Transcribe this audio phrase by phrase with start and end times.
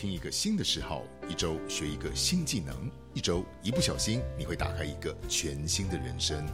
[0.00, 6.46] 听一个新的嗜好，一周学一个新技能，一周一不小心你会打开一个全新的人生。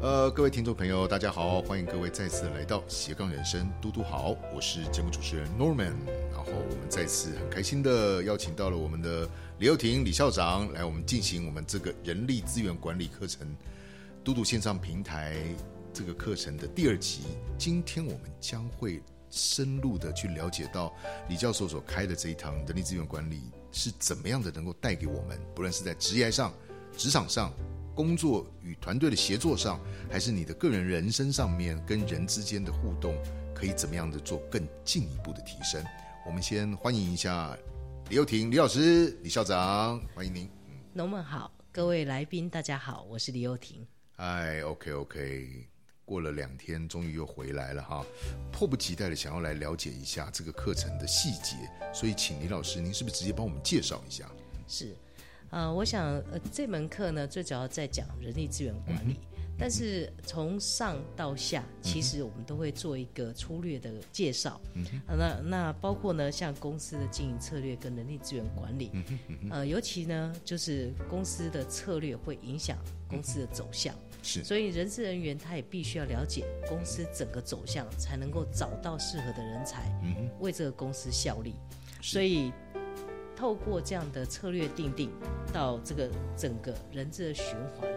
[0.00, 5.92] 呃，各位听众朋友，大家好，欢迎各位再次来到斜杠人生，嘟嘟好，我是节目主持人 Norman。
[6.32, 9.28] 然后我们再次很开心的邀请到了我们的
[9.58, 13.46] 李幼廷李校长来我们进行我们这个人力资源管理课程
[14.24, 15.36] 嘟嘟线上平台
[15.92, 17.24] 这个课程的第二集。
[17.58, 19.02] 今天我们将会。
[19.34, 20.94] 深入的去了解到
[21.28, 26.54] 李教授所开的这一堂人力资源管理是怎么样的，能够带给我们，不论是在职业上、
[26.96, 27.52] 职场上、
[27.94, 33.16] 工作与团队的协作上，还是你的个人人生上面跟人之间的互动，
[33.52, 35.84] 可以怎么样的做更进一步的提升？
[36.24, 37.56] 我们先欢迎一下
[38.10, 40.48] 李幼廷李老师、李校长，欢迎您。
[40.92, 43.84] 农们好，各位来宾大家好，我是李幼廷。
[44.16, 45.73] 哎，OK OK。
[46.04, 48.04] 过了两天，终于又回来了哈，
[48.52, 51.56] 迫不及待的想要来了解一下这个课程的细节，
[51.92, 54.30] 所以请李老师，您是不是直接帮我们介绍一下？
[54.68, 54.94] 是，
[55.50, 59.16] 呃，我想呃这门课呢，最主要在讲人力资源管理，
[59.58, 64.60] 但是从上到下，其实我们都会做一个粗略的介绍。
[64.74, 68.90] 嗯，那那包括呢，像公司的经营策略跟人力资源管理，
[69.50, 72.76] 呃，尤其呢，就是公司的策略会影响
[73.08, 73.94] 公司的走向。
[74.24, 79.92] 是，所以人事人员他也必须要了解公司整个走向，才能够找到适合的人才，
[80.40, 81.54] 为这个公司效力。
[82.00, 82.50] 所以，
[83.36, 85.10] 透过这样的策略定定，
[85.52, 87.46] 到这个整个人质的循
[87.78, 87.88] 环，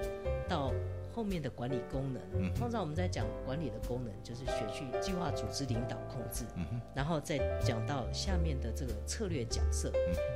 [0.48, 0.74] 到。
[1.18, 6.46] 后面的管理功能，通常我们在讲管理的功能，就是学去计划、组织、领导、控制，
[6.94, 9.92] 然后再讲到下面的这个策略角色。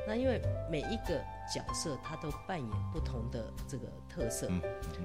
[0.08, 1.22] 那因为每一个
[1.54, 4.50] 角色它都扮演不同的这个特色，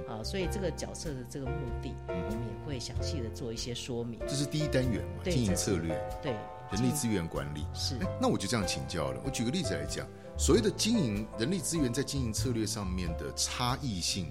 [0.08, 4.18] 啊，所以这个角色的这个目的，我们也会详细的做一些说明。
[4.20, 5.24] 这是第一单元嘛？
[5.24, 6.32] 经营策略，对，
[6.72, 7.98] 人力资源管理是。
[8.18, 9.20] 那我就这样请教了。
[9.26, 14.30] 我举个例子来讲，所谓的经营人力资源在经营策略上面的差异性，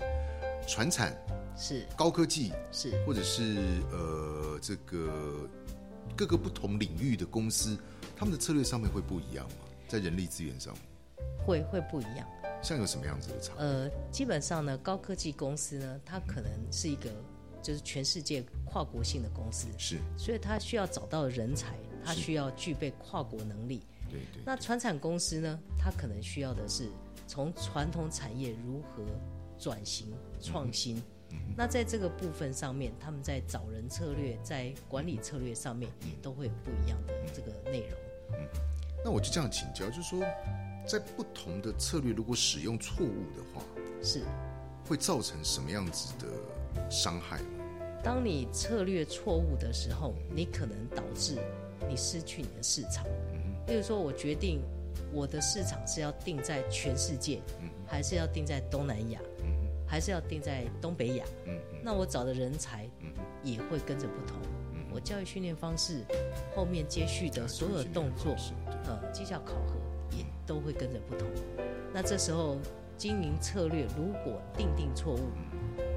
[0.67, 1.15] 传产。
[1.57, 5.49] 是高科技，是或者是呃这个
[6.13, 7.77] 各个不同领域的公司，
[8.13, 9.55] 他们的策略上面会不一样吗？
[9.87, 10.75] 在人力资源上，
[11.45, 12.27] 会会不一样。
[12.61, 13.53] 像有什么样子的差？
[13.57, 17.09] 呃，基本上呢，高科技公司呢，它可能是一个
[17.61, 23.81] 就是全世界跨国性的公司，是，所以它需要找到人才，它需要具备跨国能力。
[24.11, 24.43] 对对。
[24.45, 26.89] 那传产公司呢，它可能需要的是
[27.27, 29.05] 从传统产业如何
[29.57, 30.07] 转型
[30.41, 31.01] 创新。
[31.57, 37.99] 那在这个部分上面，他们在找人策略、在管理策略上面，也都会有不一样的这个内容。
[38.31, 38.47] 嗯，
[39.03, 40.19] 那我就这样请教，就是说，
[40.88, 43.61] 在不同的策略如果使用错误的话，
[44.01, 44.21] 是
[44.88, 47.39] 会造成什么样子的伤害？
[48.03, 51.37] 当你策略错误的时候，你可能导致
[51.89, 53.05] 你失去你的市场。
[53.33, 54.61] 嗯，例如说，我决定
[55.11, 57.41] 我的市场是要定在全世界，
[57.85, 59.19] 还是要定在东南亚？
[59.88, 63.12] 还是要定在东北亚，嗯，那我找的人才，嗯，
[63.44, 64.38] 也会跟着不同，
[64.73, 66.03] 嗯，我教育训练方式，
[66.56, 68.35] 后面接续的所有动作，
[68.85, 69.75] 呃，绩效考核
[70.18, 71.28] 也都会跟着不同。
[71.94, 72.57] 那这时候
[72.97, 75.19] 经营策略如果定定错误，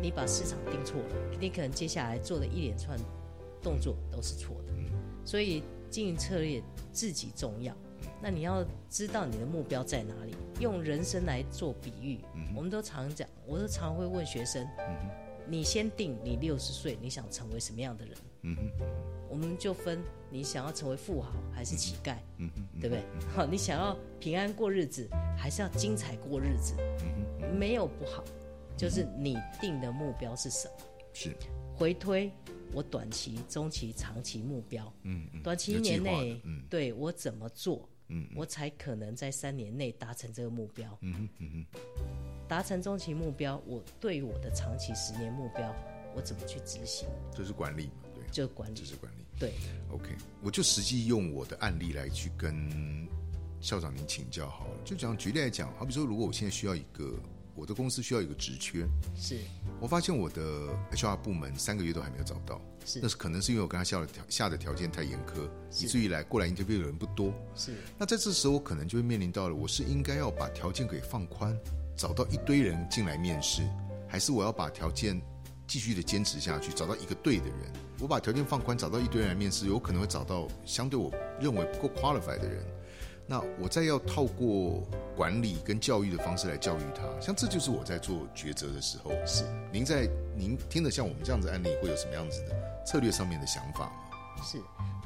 [0.01, 2.99] 你把市场定错了，你可能接下来做的一连串
[3.63, 4.73] 动作都是错的。
[5.25, 7.75] 所以经营策略自己重要。
[8.21, 10.35] 那你要知道你的目标在哪里？
[10.61, 12.21] 用人生来做比喻，
[12.57, 14.67] 我们都常讲，我都常会问学生：，
[15.47, 18.17] 你先定你六十岁你想成为什么样的人？
[19.31, 22.17] 我们就分你想要成为富豪还是乞丐，
[22.81, 23.03] 对不对？
[23.35, 26.75] 好，你想要平安过日子还是要精彩过日子？
[27.57, 28.25] 没有不好，
[28.77, 30.75] 就是你定的目标是什么？
[31.13, 31.37] 是
[31.77, 32.33] 回推。
[32.71, 45.75] 我短期、中期、长期目标，嗯，短期一年内，嗯，对我怎么做，嗯，我才可能在三年内达成这个目标，嗯哼，嗯哼，达成中期目标，我对我的长期十年目标，
[46.15, 47.09] 我怎么去执行？
[47.35, 47.93] 这是管理嘛？
[48.15, 49.25] 对，就是管理，这是管理。
[49.39, 49.53] 对
[49.91, 53.07] ，OK，我就实际用我的案例来去跟
[53.61, 54.81] 校长您请教好了。
[54.85, 57.19] 就讲举例来讲，好比说，如果我现在需要一个。
[57.59, 59.37] 我的公司需要一个职缺，是。
[59.81, 63.01] 我发现我的 HR 部门三个月都还没有找到，是。
[63.03, 65.49] 那是可能是因为我跟他下的条下的条件太严苛，
[65.83, 67.75] 以至于来过来 interview 的人不多，是。
[67.99, 71.59] 那在这时候我可能就会面临到了，我是应该要把条件给放宽，
[71.97, 73.63] 找到一堆人进来面试，
[74.07, 75.21] 还是我要把条件
[75.67, 77.73] 继续的坚持下去，找到一个对的人？
[77.99, 82.65] 我把条件放宽，找到一堆人来面试，有可能会找到相对我认为不够 qualified 的人。
[83.31, 84.83] 那我再要透过
[85.15, 89.11] 管理跟教育的方式来教育他，像这就是我在做抉择的时候。
[89.27, 93.93] 是，您在您听得像我们这样子案例，会有什么样子的策略上面的想法吗？
[94.43, 94.59] 是，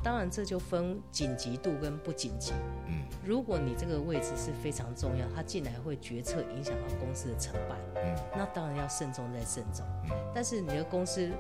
[0.05, 2.53] 当然这就分紧急度跟不紧急。
[2.87, 9.85] 嗯，如果你这个位置是非常重要，他进来会决策影响到公司的成败，嗯，那当然要慎重再慎重。
[10.05, 11.31] 嗯但是你的公司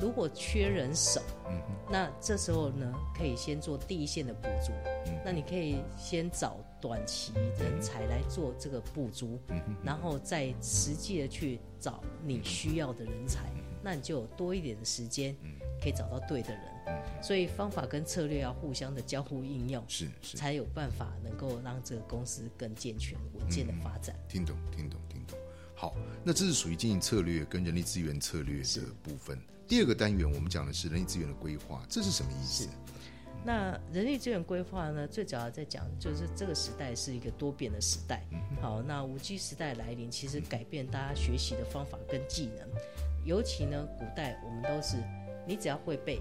[0.00, 1.60] 如果缺人手，嗯
[1.90, 4.72] 那这时候呢，可以先做第一线的补足。
[5.06, 13.50] 嗯那你可以先找短期人才来做这个补足，嗯然后再实际的去找你需要的人才，
[13.82, 16.62] 那你就有多一点的时间，嗯可以找到对的人。
[17.22, 24.14] 所以方法跟策略要互相的交互应用，是是，才有办法能够让这个公司更健全、稳健的发展。
[24.28, 25.38] 听懂听懂听懂。
[25.74, 29.38] 好，那这是属于经营策略跟人力资源策略的部分。
[29.68, 32.66] 第二个单元我们讲的是人力资源的规划，这是什么意思？
[33.44, 38.22] 那人力资源规划呢，最主要在讲就是这个时代是一个多变的时代。
[38.62, 42.66] 好，那五 G 时代来临，其实改变大家学习的方法跟技能。
[43.24, 44.96] 尤其呢，古代我们都是
[45.46, 46.20] 你只要会背，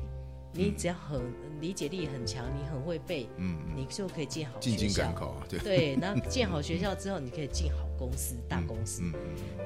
[0.54, 1.22] 你只要很
[1.62, 5.16] 理解力很强，你很会背，嗯，你就可以进好进京学校赶。
[5.16, 9.02] 考啊，对，对，那进好学校之后，你可以进好公司、大公司。
[9.04, 9.14] 嗯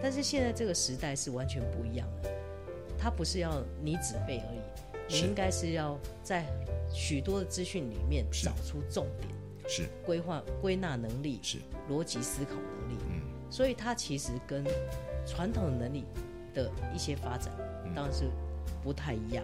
[0.03, 2.31] 但是现在这个时代是完全不一样的，
[3.01, 6.45] 它不是要你只背而已，你应该是要在
[6.93, 9.33] 许多的资讯里面找出重点，
[9.67, 11.57] 是规划、归纳能力、是，
[11.89, 13.01] 逻辑思考能力。
[13.09, 14.63] 嗯所以它其实跟
[15.25, 16.05] 传统能力
[16.53, 17.51] 的一些发展
[17.83, 18.23] 嗯当然是
[18.81, 19.43] 不太一样。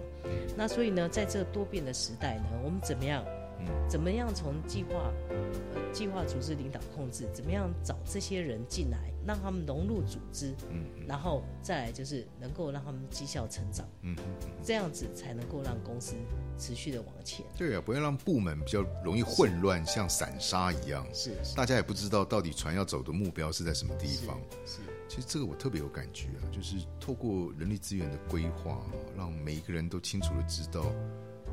[0.55, 3.21] 那所以呢，在这多变的时代呢，我们怎么样？
[3.59, 3.67] 嗯。
[3.89, 14.15] 怎么样从计划、呃、计划组织领导控制，怎么样找这些人进来，让他们融入组织，嗯然后再来就是能够让他们绩效成长，嗯，
[14.61, 16.15] 这样子才能够让公司
[16.57, 17.45] 持续的往前。
[17.57, 21.55] 对啊，不要让部门比较容易混乱，像散沙一样，是是。
[21.55, 24.37] 大家也不知道到底船要走的目标是在什么地方。
[24.65, 30.83] 是其实这个我特别有感觉啊，就是透过人力资源的规划，让每一个人都清楚的知道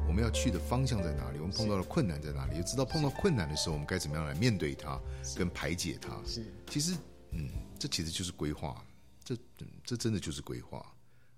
[0.06, 5.00] 我们要去的方向在哪里，我们碰到的困难在哪里，也知道碰到困难的时候我们该怎么样来面对它，
[5.36, 6.20] 跟排解它。
[6.24, 6.94] 是其实，
[7.32, 7.48] 嗯，
[7.78, 8.84] 这其实就是规划，
[9.24, 10.84] 这嗯这真的就是规划。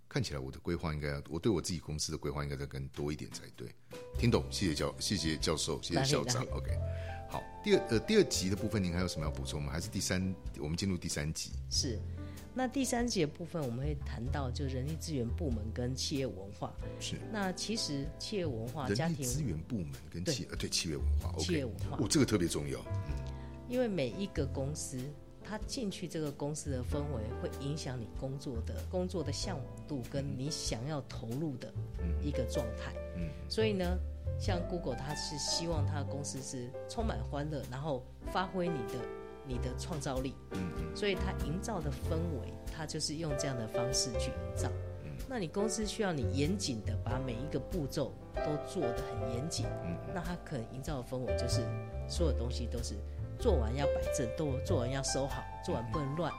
[0.08, 3.74] 看起来我的规划应该要，我对我自己公司的规划应该再更多一点才对。
[4.18, 4.44] 听懂？
[4.50, 6.42] 谢谢教，谢谢教授，谢谢校长。
[6.52, 6.70] OK，
[7.28, 9.72] 好，第二呃第二集的部分您还有什么要补充吗？
[9.72, 10.34] 还是第三？
[10.58, 11.52] 我们进入第三集。
[11.70, 12.00] 是。
[12.58, 16.72] 那第三节部分我们会谈到，就人力资源部门跟企业文化。
[16.98, 22.80] 是那其实企业文化、家人力资，源部门跟企呃对企业文化企业文化哦，这个特别重要。
[23.68, 24.98] 因为每一个公司，
[25.44, 31.70] 它进去这个公司的氛围，会影响你工作的工作的向往度，跟你想要投入的
[32.24, 32.94] 一个状态。
[33.16, 33.98] 嗯，所以呢，
[34.40, 38.02] 像 Google，它是希望它的公司是充满欢乐，然后
[38.32, 38.94] 发挥你的
[39.46, 40.34] 你的创造力。
[40.94, 44.70] 所以他营造的氛围，他就是用这样的方式去营造。
[45.28, 51.62] 那你公司需要你严谨的把每一个步骤都做得很严谨，嗯那他可能营造的氛围就是
[52.08, 52.94] 所有东西都是
[53.38, 56.32] 做完要摆正，都做完要收好，做完不能乱。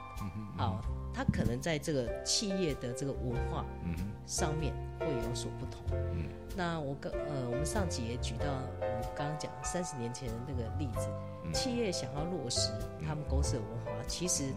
[0.56, 0.80] 好，
[1.12, 3.94] 它可能在这个企业的这个文化嗯
[4.26, 5.82] 上面会有所不同。
[6.14, 6.28] 嗯。
[6.56, 8.46] 那我刚呃，我们上集也举到
[8.80, 11.08] 我们刚刚讲三十年前的那个例子，
[11.44, 11.52] 嗯。
[11.52, 12.70] 企业想要落实
[13.06, 14.52] 他们公司的文化，其实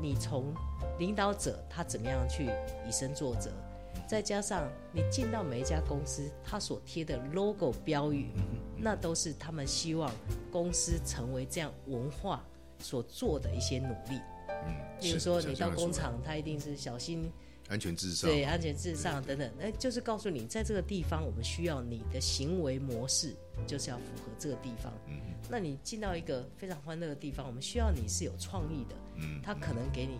[0.00, 0.52] 你从
[0.98, 2.50] 领导者他怎么样去
[2.86, 3.50] 以身作则，
[4.06, 8.30] 再加上你进到每一家公司，他所贴的 logo 标语，
[8.76, 10.10] 那都是他们希望
[10.52, 12.44] 公司成为这样文化
[12.78, 14.20] 所做的一些努力。
[14.66, 17.30] 嗯，比如是说你到工厂，他一定是小心
[17.68, 23.34] 安全至上，对安全至上等等，那就是告诉你，在这个地方我们需要你的行为模式，
[23.66, 24.92] 就是要符合这个地方。
[25.08, 25.18] 嗯
[25.52, 30.16] 那你进到一个非常欢乐的地方，我们需要你是有创意的，嗯，他可能给你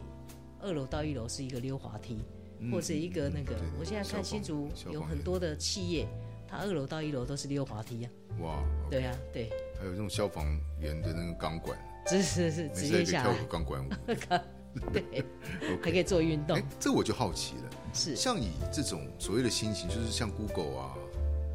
[0.60, 2.18] 二楼到一楼是一个溜滑梯，
[2.58, 6.04] 嗯或者一个那个我现在看新竹有很多的企业，
[6.48, 10.44] 它二楼到一楼都是溜滑梯啊，哇，对啊，对，还有这种消防
[10.80, 11.78] 员的那个钢管，
[12.10, 13.88] 是是是，每直接下来，个钢管舞。
[14.92, 15.24] 对，
[15.82, 20.94] 还可以做运动哎，，这我就好奇了，是像以这种所谓的新型，就是像 Google 啊、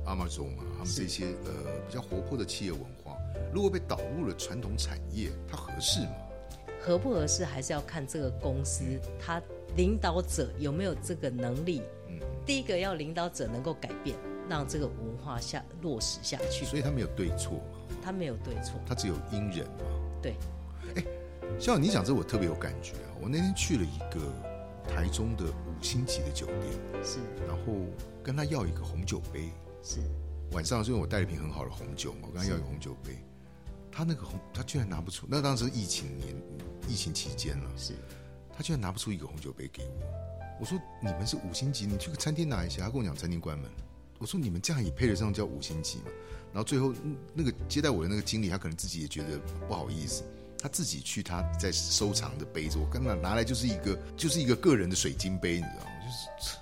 [0.06, 1.52] Amazon 啊，他们这些呃
[1.88, 3.16] 比较活泼的企业文化，
[3.54, 6.12] 如果被导入了传统产业，它合适吗？
[6.82, 8.84] 合不合适，还是要看这个公司
[9.18, 9.42] 它
[9.78, 11.82] 领导者有没有这个能力。
[12.10, 14.16] 嗯第一个要领导者能够改变，
[14.48, 16.64] 让这个文化下落实下去。
[16.64, 19.86] 所以它没有对错嘛，他没有对错，它只有因人嘛。
[20.26, 20.36] 对，
[20.96, 21.04] 哎
[21.60, 23.14] 像你讲这，我特别有感觉啊！
[23.22, 24.34] 我那天去了一个
[24.90, 26.64] 台中的五星级的酒店，
[27.04, 27.74] 是然后
[28.24, 29.52] 跟他要一个红酒杯。
[29.84, 30.00] 是
[30.54, 33.20] 晚上是因为我带了一瓶很好的红酒嘛，我跟他要一个红酒杯，
[33.92, 36.36] 他那个红他居然拿不出，那当时疫情年
[36.88, 37.94] 疫情期间了，是
[38.52, 40.60] 他居然拿不出一个红酒杯给我。
[40.60, 42.82] 我说你们是五星级，你去个餐厅拿一下。
[42.86, 43.70] 他跟我讲餐厅关门，
[44.18, 46.06] 我说你们这样也配得上叫五星级吗？
[46.56, 50.24] 然后最后嗯那个接待我的那个经理，他可能自己也觉得不好意思，
[50.58, 55.92] 他自己去他在收藏的杯子，我刚拿拿来就是一个就是一个个人的水晶杯，你知道吗？
[56.06, 56.58] 就是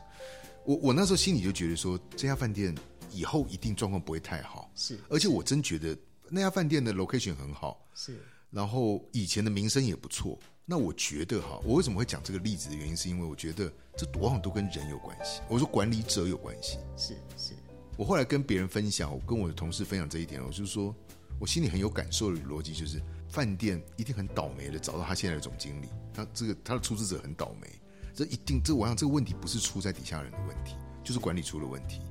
[0.65, 2.73] 我我那时候心里就觉得说，这家饭店
[3.11, 5.95] 以后一定状况不会太好，是而且我真觉得
[6.27, 8.17] 那家饭店的 location 很好，是
[8.49, 10.39] 然后以前的名声也不错。
[10.65, 15.41] 那我觉得哈，我为什么会讲这个例子的原因，是因为我觉得这往往都跟人有关系。
[15.49, 16.77] 我说管理者有关系。
[16.95, 17.53] 是是
[17.95, 20.95] 我后来跟别人分享，我跟我的同事分享这一点，我就是说
[21.39, 27.67] 我心里很有感受的逻辑就是，饭店一定很倒霉的找到他现在的总经理，他这个他的出资者很倒霉，
[28.15, 32.01] 这一定这我想这个问题不是出在底下人的问题，就是管理出了问题。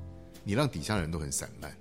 [0.45, 1.77] 你让底下人都很散漫，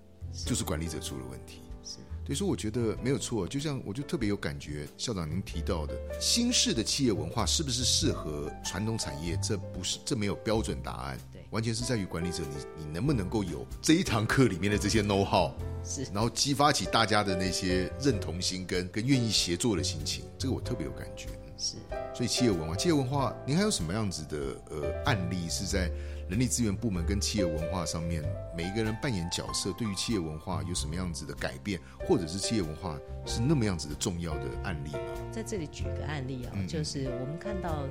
[0.45, 1.61] 就是管理者出了问题。
[1.83, 3.47] 是所以说，我觉得没有错。
[3.47, 9.37] 就像我就特别有感觉，校长您提到的新式的企业文化是不是适合传统产业？
[9.43, 12.43] 这不是这没有标准答案，对完全是在于管理者
[12.75, 15.51] 你你能不能够有这一堂课里面的这些 know how，
[15.83, 21.27] 是然后激发起大家的那些认同心跟跟愿意协作的心情，这个我特别有感觉。
[21.57, 21.75] 是
[22.11, 24.37] 所以企业文化，企业文化，您还有什么样子的
[24.71, 25.91] 呃案例是在
[26.27, 28.23] 人力资源部门跟企业文化上面，
[28.57, 34.99] 每一个人扮演角色，对于企业文化有什么样子的改变，或者是企业文化是那么样子的重要的案例吗？
[35.31, 37.85] 在这里举个案例嗯啊，就是我们看到，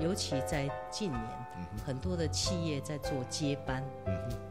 [0.00, 1.22] 尤其在近年，
[1.56, 3.82] 嗯很多的企业在做接班，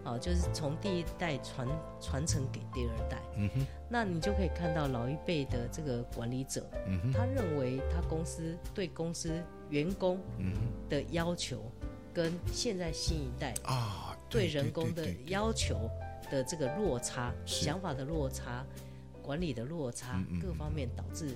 [0.04, 1.68] 啊，就是从第一代传
[2.02, 3.18] 传承给第二代。
[3.36, 3.50] 嗯，
[3.90, 10.54] 那你就可以看到老一辈的这个管理者，嗯，他认为他公司对公司员工嗯
[10.90, 11.62] 的要求，
[12.14, 15.90] 跟现在新一代啊，对人工的要求
[16.30, 17.64] 的这个落差、是。
[17.64, 18.66] 想法的落差、
[19.22, 21.36] 管理的落差各方面，导致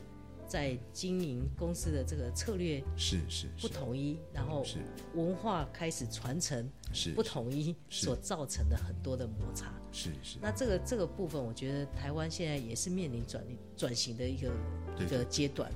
[0.51, 4.79] 在经营公司的这个策略是是不统一，然后是。
[5.15, 9.71] 文化开始传承是不统一所造成的很多的摩擦。
[9.93, 13.41] 是是，那这个这个部分，我觉得台湾现在也是面临转
[13.77, 14.51] 转型的一个
[14.99, 15.71] 一个阶段，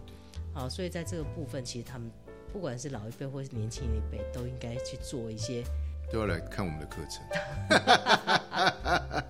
[0.53, 2.11] 好，所以在这个部分，其实他们
[2.51, 5.63] 不管是老一辈或是年轻一辈，都应该去做一些
[6.11, 7.23] 都要来看我们的课程。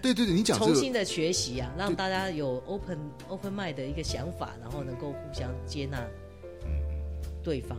[0.00, 6.06] 对对对，你讲这个重新的学习啊，让大家有 open open mind 的一个想法，然后能够互相接纳
[7.42, 7.78] 对方。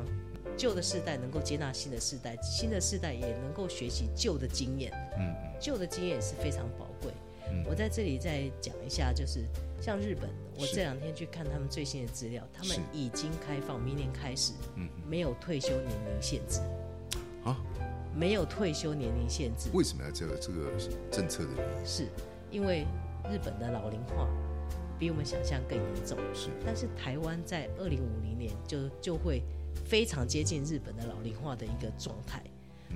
[0.57, 4.91] 旧的世代能够接纳新的世代，新的世代也能够学习旧的经验。
[5.17, 7.13] 嗯旧的经验也是非常宝贵。
[7.49, 7.63] 嗯。
[7.65, 9.45] 我在这里再讲一下，就是
[9.81, 14.89] 像日本，我这两天去看他们最新的资料，他们已经开放，明年开始嗯。
[15.07, 16.59] 没有退休年龄限制，
[17.45, 17.55] 啊，
[18.16, 20.72] 没有退休年龄限制，为什么要这个这个
[21.12, 21.86] 政策的原因？
[21.86, 22.08] 是
[22.51, 22.86] 因为
[23.32, 24.28] 日本的老龄化
[24.98, 26.18] 比我们想象更严重。
[26.34, 29.42] 是但是台湾在二零五零年就就会
[29.86, 32.44] 非常接近日本的老龄化的一个状态，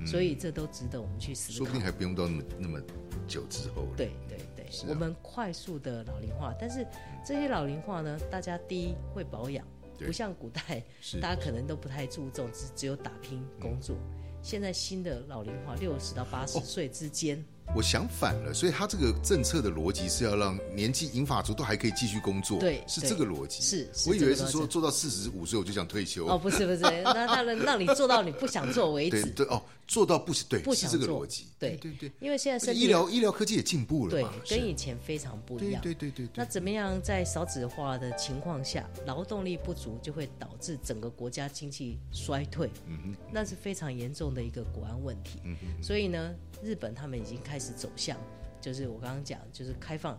[0.04, 1.80] 所以这都值得我们去思考说不定。
[1.80, 2.80] 还不用到那么那么
[3.26, 3.86] 久之后。
[3.96, 6.86] 对对对，啊我们快速的老龄化，但是
[7.24, 9.64] 这些老龄化呢，大家第一会保养，
[9.98, 10.82] 不像古代
[11.22, 13.96] 大家可能都不太注重，只只有打拼工作。
[14.44, 17.42] 现在新的老龄化，六十到八十岁之间，
[17.74, 22.84] 我想反了，所以他这个政策的逻辑是要让年纪银发族都还可以继续工作，对对。
[22.86, 23.62] 是这个逻辑。
[23.62, 26.26] 是是我以为是说做到四十五岁我就想退休。
[26.26, 31.46] 哦，不是不是，那那那让你做到你不想做为止， 对对哦，做到不是对，是不想做这个逻辑。
[31.58, 35.82] 对对对，因为现在医疗医疗科技也进步了对跟以前非常不一对样。
[35.82, 45.40] 对对对对，那怎么样在少子化的情况下，劳动力不足就会导致整个国家经济衰退，嗯那是非常严重的一个国安问题。
[45.44, 48.18] 嗯所以呢，日本他们已经开始走向，
[48.60, 50.18] 就是我刚刚讲，就是开放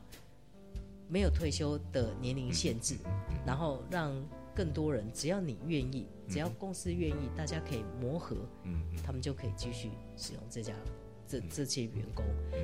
[1.07, 2.95] 没有退休的年龄限制，
[3.29, 4.13] 嗯然后让
[4.55, 10.73] 更多人，只要你愿意，只要公司愿意，大家可以磨合，嗯他们就可以继续使用这家
[11.27, 12.23] 这这些员工。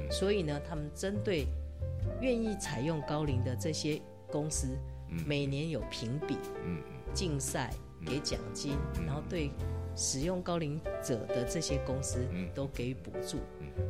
[0.10, 1.48] 所以呢，他们针对
[2.21, 4.67] 愿意采用高龄的这些公司，
[5.25, 6.81] 每年有评比、嗯
[7.13, 7.74] 竞赛、
[8.05, 9.51] 给奖金，然后对
[9.98, 13.39] 使用高龄者的这些公司都给予补助。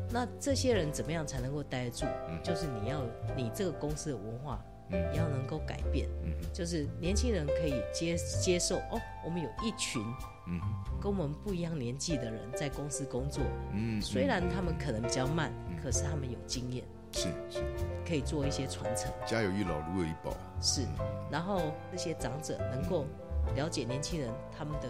[0.09, 2.07] 那这些人怎么样才能够待得住？
[2.43, 3.05] 就是你要
[3.37, 4.65] 你这个公司的文化。
[4.91, 6.07] 也要能够改变，
[6.53, 10.01] 就是年轻人可以接接受哦，我们有一群
[10.47, 10.59] 嗯。
[11.01, 13.43] 跟我们不一样年纪的人在公司工作，
[13.73, 17.63] 嗯，虽然他们可能比较慢，可是他们有经验，是是，
[18.07, 19.11] 可以做一些传承。
[19.25, 20.31] 家有一老如有一宝，
[20.61, 20.85] 是，
[21.31, 21.59] 然后
[21.91, 23.07] 这些长者能够
[23.55, 24.87] 了解年轻人他们的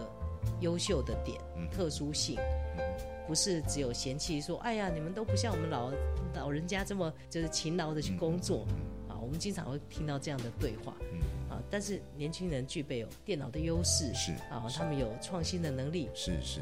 [0.59, 1.39] 优秀的点、
[1.71, 2.37] 特殊性，
[3.25, 5.93] 不是只有嫌弃说，哎呀，你们都不像我们老
[6.35, 8.65] 老人家这么就是勤劳的去工作。
[8.65, 8.75] 啊。
[9.21, 10.93] 我们经常会听到这样的对话
[11.49, 16.61] 啊，但是年轻人具备有电脑的优势，是啊，他们有创新的能力，是是，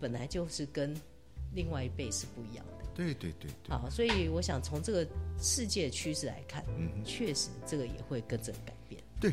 [0.00, 0.96] 本来就是跟
[1.54, 2.86] 另外一辈是不一样的。
[2.94, 5.06] 对对对对，啊，所以我想从这个
[5.38, 9.00] 世界趋势来看，嗯，确实这个也会跟着改变。
[9.20, 9.32] 对，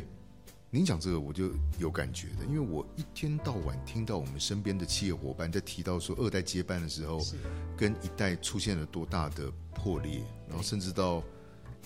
[0.70, 7.20] 您讲这个我就有感觉的，因为我一天到晚听到我们身边的企业伙伴在提到说二代接班的时候，
[7.76, 11.22] 跟一代出现了多大的破裂，然后甚至到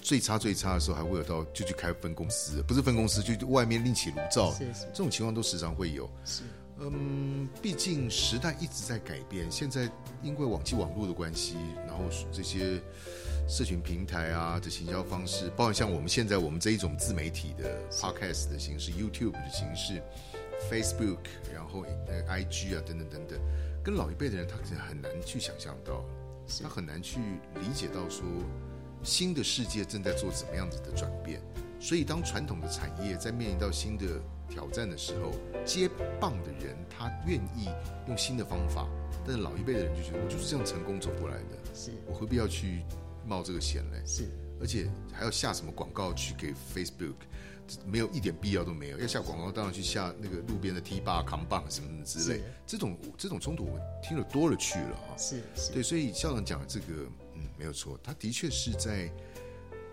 [0.01, 6.09] 最差最差的时候，还会有到就去开分公司，不是分公司，就外面另起炉灶，是是，这种情况都时常会有。
[6.25, 6.43] 是，
[6.79, 9.89] 嗯，毕竟时代一直在改变，现在
[10.23, 11.55] 因为网际网络的关系，
[11.87, 12.81] 然后这些
[13.47, 20.01] 社群平台啊的行销方式，包括像我们现在我们这一种自媒体的 podcast 的形式、YouTube 的形式、
[20.69, 21.19] Facebook，
[21.53, 23.39] 然后呃 IG 啊等等等等，
[23.83, 26.03] 跟老一辈的人他可能很难去想象到，
[26.63, 27.19] 他很难去
[27.55, 28.25] 理解到说
[29.03, 31.41] 新的世界正在做怎么样子的转变。
[31.79, 34.05] 所以当传统的产业在面临到新的
[34.47, 35.31] 挑战的时候，
[35.65, 35.89] 接
[36.19, 37.69] 棒的人他愿意
[38.07, 38.87] 用新的方法，
[39.25, 42.83] 但是老一辈的人就觉得我就是这样成功走过来的，是我何必要去
[43.25, 43.99] 冒这个险嘞？
[44.05, 44.29] 是，
[44.59, 47.15] 而且还要下什么广告去给 Facebook，
[47.83, 48.99] 没有一点必要都没有。
[48.99, 52.41] 要下广告，当然去下那个路边的 T 霸、扛棒什么什么之类。
[52.67, 55.17] 这种这种冲突我听了多了去了啊。
[55.17, 57.11] 是是，对，所以校长讲的这个，嗯，
[57.61, 59.07] 没有错，他的确是在。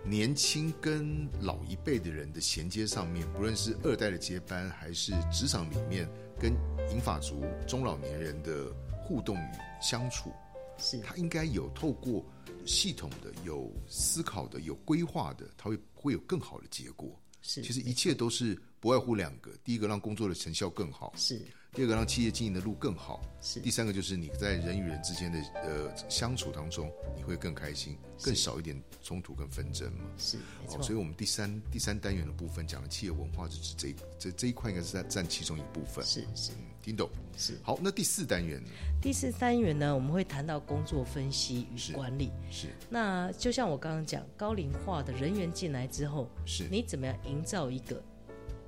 [0.05, 6.09] 年轻跟老一辈的人的衔接上面，不论是二代的接班，还是职场里面
[6.41, 6.53] 跟
[6.91, 8.73] 银发族中老年人的
[9.03, 9.51] 互动与
[9.83, 10.33] 相处，
[10.79, 12.25] 是他应该有透过
[12.65, 17.21] 系统的、有思考的、有规划的，他会会有更好的结果。
[17.43, 21.37] 是，其实一切都是不外乎两个：第一个让工作的成效更好，是；
[21.79, 30.01] 第二个让企业经营的路更好，是；第三个就是你在人与人之间的呃相处当中，你会更开心，更少一点冲突跟纷争嘛。
[30.17, 36.05] 是，哦，所以我们第三第三单元的部分讲的企业文化，就是这这这一块应该是在占其中一部分。
[36.05, 36.51] 是是，
[36.83, 37.09] 听懂？
[37.37, 37.57] 是。
[37.63, 38.71] 好，那第四单元呢？
[39.01, 42.33] 第四单元呢，我们会谈到工作分析与管理。
[42.51, 42.67] 是。
[42.91, 48.03] 那就像我刚刚讲，高龄化的人员进来之后，是你怎么样营造一个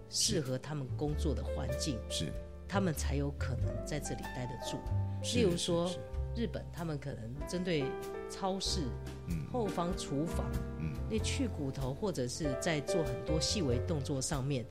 [0.08, 1.98] 适合他们工作的环境？
[2.08, 2.32] 是。
[2.70, 4.78] 他们才有可能在这里待得住。
[5.34, 5.90] 例如说，
[6.36, 7.84] 日本他们可能针对
[8.30, 8.82] 超市、
[9.52, 10.46] 后方厨房，
[11.10, 14.64] 那去骨头或者是在做很多细微动作上面，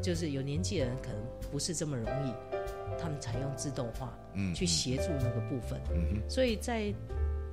[0.00, 2.32] 就是有年纪人可能不是这么容易，
[2.96, 4.16] 他们采用自动化
[4.54, 5.80] 去协助那个部分。
[6.30, 6.94] 所以在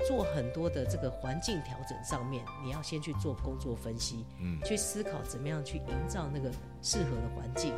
[0.07, 4.23] 做很多的这个环境调整上面，你要先去做工作分析，
[4.63, 6.51] 去思考怎么样去营造那个
[6.83, 7.73] 适合的环境，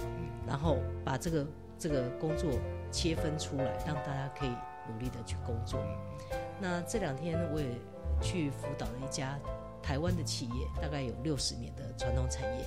[0.46, 1.48] 然后把这个。
[1.78, 2.52] 这个工作
[2.92, 4.50] 切分出来，让大家可以
[4.90, 5.80] 努力的去工作。
[6.60, 7.68] 那这两天我也
[8.22, 9.40] 去辅导了一家
[9.82, 12.66] 台湾的企业，大概有六十年的传统产业。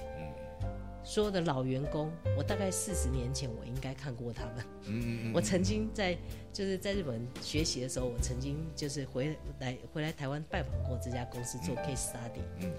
[1.05, 4.65] 所有的老员工，我大概四十年前我应该看过他们。
[4.85, 6.15] 嗯我曾经在
[6.53, 12.43] 就是在日本学习的时候，我曾经就是回来回来台湾拜访过这家公司做 case study。
[12.61, 12.71] 嗯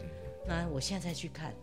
[0.47, 1.53] 那我现在再去看。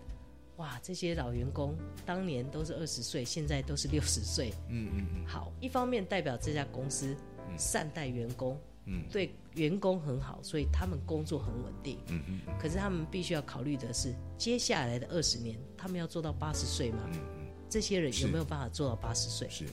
[0.56, 4.52] 哇，这些老员工当年都是二十岁，现在都是六十岁。
[4.68, 5.26] 嗯嗯嗯。
[5.26, 7.14] 好，一方面代表这家公司
[7.58, 11.98] 善待员工，嗯，对员工很好，所以他们工作很稳定。
[12.08, 12.40] 嗯嗯。
[12.58, 17.00] 可是他们必须要考虑的是，接下来的二十年，他们要做到八十岁吗？
[17.12, 17.46] 嗯嗯。
[17.68, 19.48] 这些人有没有办法做到八十岁？
[19.50, 19.66] 是。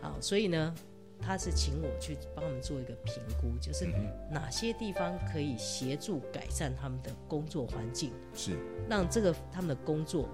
[0.00, 0.74] 好，所以呢。
[1.20, 3.86] 他是请我去帮他们做一个评估，就是
[4.30, 8.56] 哪些地方可以协助改善他们的工作环境，是
[8.88, 10.28] 让这个他们的工作，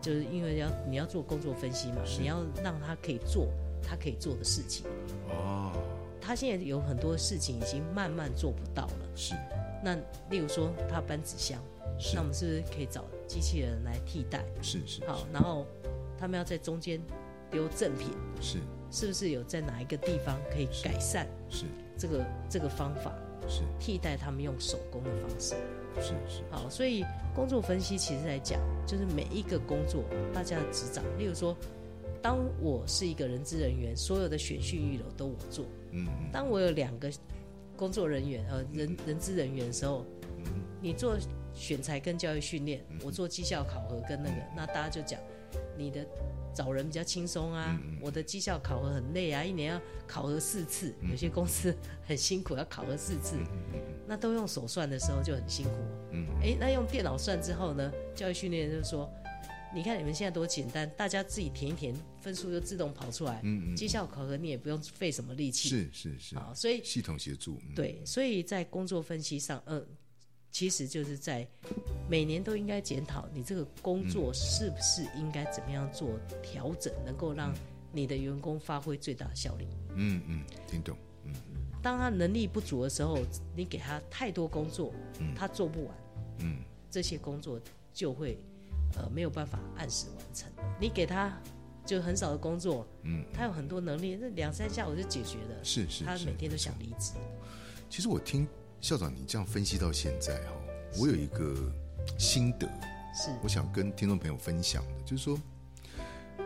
[0.00, 3.48] 就是因为要你要做工作分析嘛，你要让他可以做
[3.82, 4.86] 他可以做的事情。
[5.30, 5.72] 哦，
[6.20, 9.16] 他现在有很多事情已经慢慢做不到了。
[9.16, 9.34] 是，
[9.82, 9.94] 那
[10.30, 11.60] 例如说他搬纸箱，
[12.14, 14.44] 那我们是不是可以找机器人来替代？
[14.62, 15.04] 是是。
[15.06, 15.66] 好，然后
[16.16, 17.00] 他们要在中间
[17.50, 18.12] 丢赠品。
[18.40, 18.58] 是。
[18.90, 21.26] 是不是有在哪一个地方可以改善？
[21.50, 21.64] 是
[21.96, 23.12] 这个这个方法
[23.48, 25.54] 是替代他们用手工的方式。
[26.00, 31.04] 是是好，所以工作分析其实来讲，就是每一个工作大家的执掌。
[31.18, 31.56] 例如说，
[32.22, 35.64] 当我是一个人资人员，所有的选训预留都我做。
[35.90, 36.30] 嗯嗯。
[36.32, 37.10] 当我有两个
[37.76, 40.04] 工作人员呃人人资人员的时候，
[40.38, 40.44] 嗯
[40.80, 41.18] 你做
[41.52, 45.18] 选材跟教育训练，我做绩效考核跟那个，那大家就讲
[45.76, 46.06] 你的。
[46.58, 51.72] 找人比较轻松啊，我的绩效考核很累啊，一年要考核四次，有些公司
[52.04, 53.36] 很辛苦要考核四次，
[54.08, 55.70] 那都用手算的时候就很辛苦。
[56.10, 57.92] 嗯，哎，那用电脑算之后呢？
[58.12, 59.08] 教育训练就是说，
[59.72, 63.40] 你看你们现在多简单，大家自己填一填，分数就自动跑出来。
[63.44, 65.68] 嗯嗯，绩效考核你也不用费什么力气。
[65.68, 66.36] 是是是。
[66.36, 67.56] 啊，所以系统协助。
[67.76, 69.86] 对，所以在工作分析上，嗯。
[70.50, 71.46] 其实就是在
[72.08, 77.54] 每年都应该检讨你这个工作是不是应该怎么样做调整，能够让
[77.92, 79.68] 你的员工发挥最大效力。
[79.94, 80.96] 嗯嗯，听懂。
[81.24, 81.34] 嗯，
[81.82, 83.18] 当他能力不足的时候，
[83.54, 84.92] 你给他太多工作，
[85.36, 85.94] 他做不完，
[86.38, 86.58] 嗯，
[86.90, 87.60] 这些工作
[87.92, 88.38] 就会
[88.96, 90.50] 呃没有办法按时完成。
[90.80, 91.40] 你给他
[91.84, 95.62] 就很少的工作，嗯，他有很多能力，那两三下我就解决了。
[95.62, 97.12] 是是是他每天都想离职。
[97.90, 98.46] 其实我听
[98.80, 100.52] 校长你这样分析到现在哈，
[101.00, 101.54] 我有一个
[102.16, 102.66] 心得，
[103.12, 105.38] 是我想跟听众朋友分享的，就是说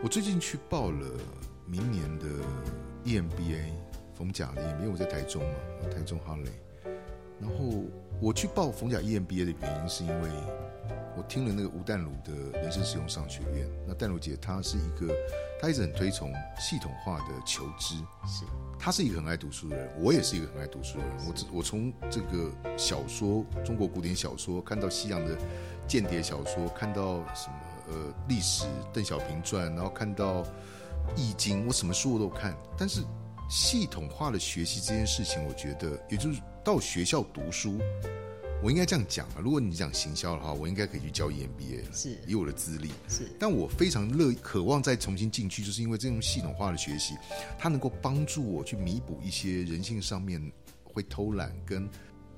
[0.02, 1.06] 我最近去报了
[1.66, 2.26] 明年的
[3.04, 3.72] EMBA
[4.14, 6.50] 冯甲的 EMBA，因为我在台中嘛，台中哈雷。
[7.38, 7.84] 然后
[8.20, 10.28] 我去报冯甲 EMBA 的原因，是因为
[11.16, 13.68] 我听了那个吴淡如的人生实用商学院。
[13.86, 15.14] 那淡如姐她是一个，
[15.60, 18.44] 她一直很推崇系统化的求知，是
[18.78, 21.16] 她是一个很爱读书的人，我也是一个很爱读书的人。
[21.28, 25.36] 我只我从这个小说，中国古典小说，看到西洋的
[25.86, 27.54] 间谍小说，看到什么
[27.88, 27.94] 呃
[28.28, 30.42] 历史邓小平传，然后看到
[31.14, 32.56] 易经，我什么书我都看。
[32.78, 33.02] 但是
[33.50, 37.78] 系统化的学习这件事情，我觉得也就是到学校读书，
[38.62, 39.36] 我应该这样讲啊。
[39.42, 42.90] 如果你讲行销的话，我应该可以去教 EMBA 了，是以我的资历。
[43.08, 47.14] 是但我非常乐渴望再重新进去，就是因为这种系统化的学习，
[47.58, 50.40] 它能够帮助我去弥补一些人性上面
[50.84, 51.88] 会偷懒跟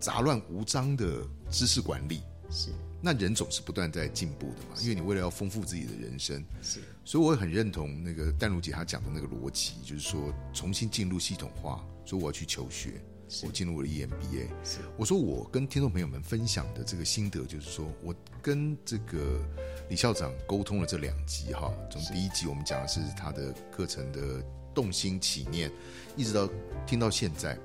[0.01, 2.23] 杂乱无章的知识管理。
[2.51, 13.03] 是那人总是不断在进步的嘛，因为你为了要丰富自己的人生，是所以我也很认同那个淡如姐她讲的那个逻辑，就是说重新进入系统化，说我要去求学，
[13.43, 14.49] 我进入了 EMBA。
[14.65, 14.79] 是。
[14.97, 19.41] 我说我跟听众朋友们分享的这个心得，就是说我跟这个
[19.89, 24.43] 李校长沟通了这两集哈，从第一集我们讲的是他的课程的
[24.75, 25.71] 动心起念，
[26.17, 26.49] 一直到
[26.87, 27.57] 听到现在，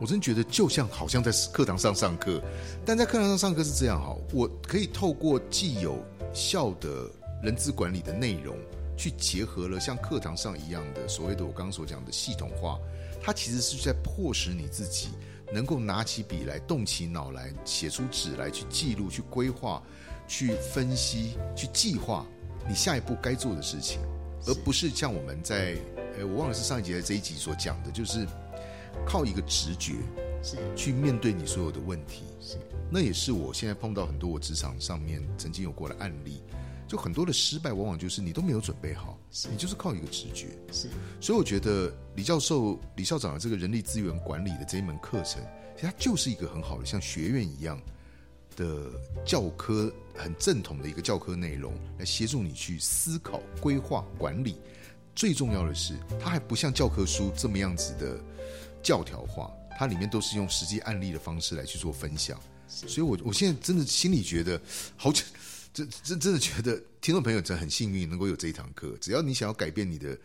[0.00, 2.42] 我真觉得就像好像在课堂上上课，
[2.84, 7.10] 但在课堂上上课是这样哈，我可以透过既有效的
[7.42, 8.56] 人资管理的内容，
[8.96, 12.78] 去结合了像课堂上一样的所谓的我刚刚所讲的系统化，
[13.24, 15.08] 它其实是在迫使你自己
[15.50, 19.82] 能够拿起笔来，动起脑来，写出纸来，去记录、去规划、
[20.28, 22.26] 去分析、去计划
[22.68, 23.98] 你下一步该做的事情，
[24.46, 25.74] 而不是像我们在
[26.18, 28.26] 呃，我忘了是上一集还是这一集所讲的，就是
[29.06, 29.94] 靠一个直觉
[30.42, 32.24] 是去面对你所有的问题。
[32.40, 32.58] 是
[32.90, 36.42] 那也是我现在碰到很多我职场上面曾经有过的案例，
[36.86, 39.18] 就很多的失败往往就是你都没有准备好，
[39.50, 40.48] 你就是靠一个直觉。
[40.72, 40.88] 是
[41.20, 45.42] 所以我觉得李教授、李校长的这个人力资源管理的这一门课程，
[45.74, 47.80] 其实它就是一个很好的像学院一样
[48.54, 48.90] 的
[49.24, 54.56] 教科，很正统的一个教科内容，来协助你去思考、规划、管理。
[55.14, 58.20] 最重要的是，它还不像教科书这么样子的
[58.82, 62.38] 教条化，它里面都是用实际案例的方式来去做分享。
[62.66, 64.60] 所以我我现在真的心里觉得
[64.96, 65.12] 好，
[65.74, 68.96] 真真真的觉得听众朋友真的很幸运能够有这一堂课。
[69.00, 70.16] 只要你想要改变你的，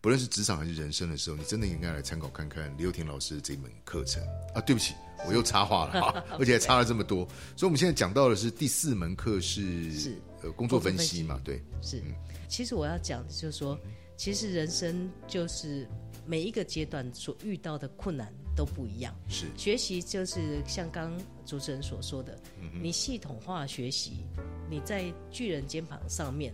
[0.00, 4.22] 不论是职场还是人生的时候，你真的应该来参考看看李幼婷老师的这门课程
[4.54, 4.60] 啊。
[4.60, 4.94] 对不起，
[5.26, 7.26] 我又插话了啊， 而且还插了这么多。
[7.56, 12.00] 所以我们现在讲到的是第四门课是是呃工作分析嘛，对，是，
[12.48, 13.76] 其实我要讲的就是说，
[14.16, 15.84] 其实人生就是
[16.24, 19.12] 每一个阶段所遇到的困难都不一样。
[19.28, 21.12] 是学习就是像刚
[21.44, 22.38] 主持人所说的，
[22.80, 24.24] 你系统化学习，
[24.72, 26.50] 你在巨人肩膀上面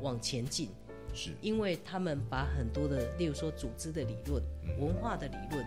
[0.00, 0.70] 往前进，
[1.12, 1.32] 是。
[1.42, 4.42] 因为他们把很多的，例如说组织的理论、
[4.80, 5.62] 文化的理论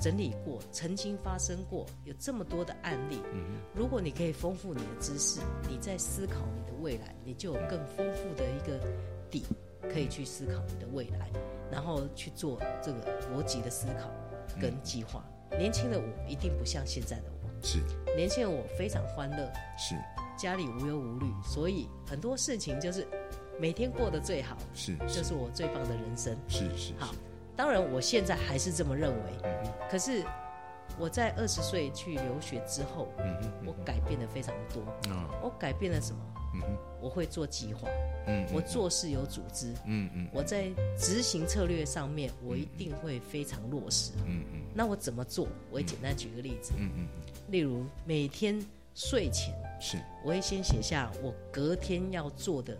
[0.00, 3.20] 整理过，曾经发生过，有这么多的案例。
[3.74, 8.78] 如果你可以丰富你的知识，你在思考你的未来，你就有更丰富的一个
[9.28, 9.42] 底，
[9.92, 11.28] 可以去思考你的未来，
[11.68, 14.08] 然后去做这个逻辑的思考
[14.60, 15.24] 跟计划。
[15.58, 17.80] 年轻的我一定不像现在的我，是。
[18.14, 19.96] 年轻的我非常欢乐，是
[20.40, 23.06] 家里无忧无虑，所以很多事情就是
[23.60, 26.34] 每天过得最好，是这是我最棒的人生。
[26.48, 27.14] 是是好，
[27.54, 29.32] 当然我现在还是这么认为。
[29.90, 30.24] 可是
[30.98, 33.12] 我在二十岁去留学之后，
[33.66, 34.80] 我改变的非常多。
[35.12, 36.20] 啊我改变了什么？
[37.02, 37.86] 我会做计划，
[38.26, 44.12] 嗯我做事有组织，嗯嗯我在执行策略上面，我一定会非常落实。
[44.26, 45.46] 嗯嗯那我怎么做？
[45.70, 47.08] 我会简单举个例子，嗯嗯
[47.48, 48.58] 例如每天
[48.94, 49.98] 睡前，是。
[50.24, 52.76] 我会先写下我隔天要做的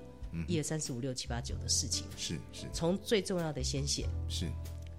[0.46, 2.66] 一二三四五六七八九的事情，是是。
[2.73, 4.09] 从最重要的先写。
[4.29, 4.46] 是。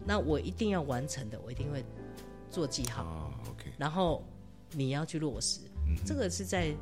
[0.06, 1.84] 那我一定要完成的，我一定会
[2.50, 3.72] 做记号，啊，OK。
[3.78, 4.24] 然后
[4.72, 5.60] 你要去落实。
[5.88, 6.74] 嗯这个是在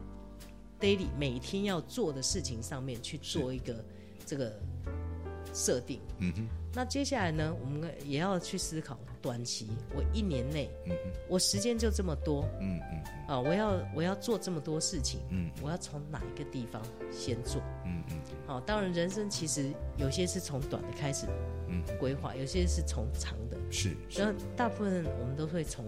[0.79, 3.83] daily 每天要做的事情上面去做一个
[4.25, 4.57] 这个
[5.53, 5.99] 设定。
[6.19, 11.11] 嗯哼那接下来呢，我们也要去思考短期，我一年内，嗯嗯。
[11.27, 15.49] 我时间就这么多嗯嗯啊，我要我要做这么多事情，嗯。
[15.63, 17.61] 我要从哪一个地方先做？
[17.85, 21.25] 嗯嗯好，当然人生其实有些是从短的开始
[21.67, 21.81] 嗯。
[21.99, 23.57] 规划，有些是从长的。
[23.71, 24.21] 是是。
[24.21, 25.85] 那大部分我们都会从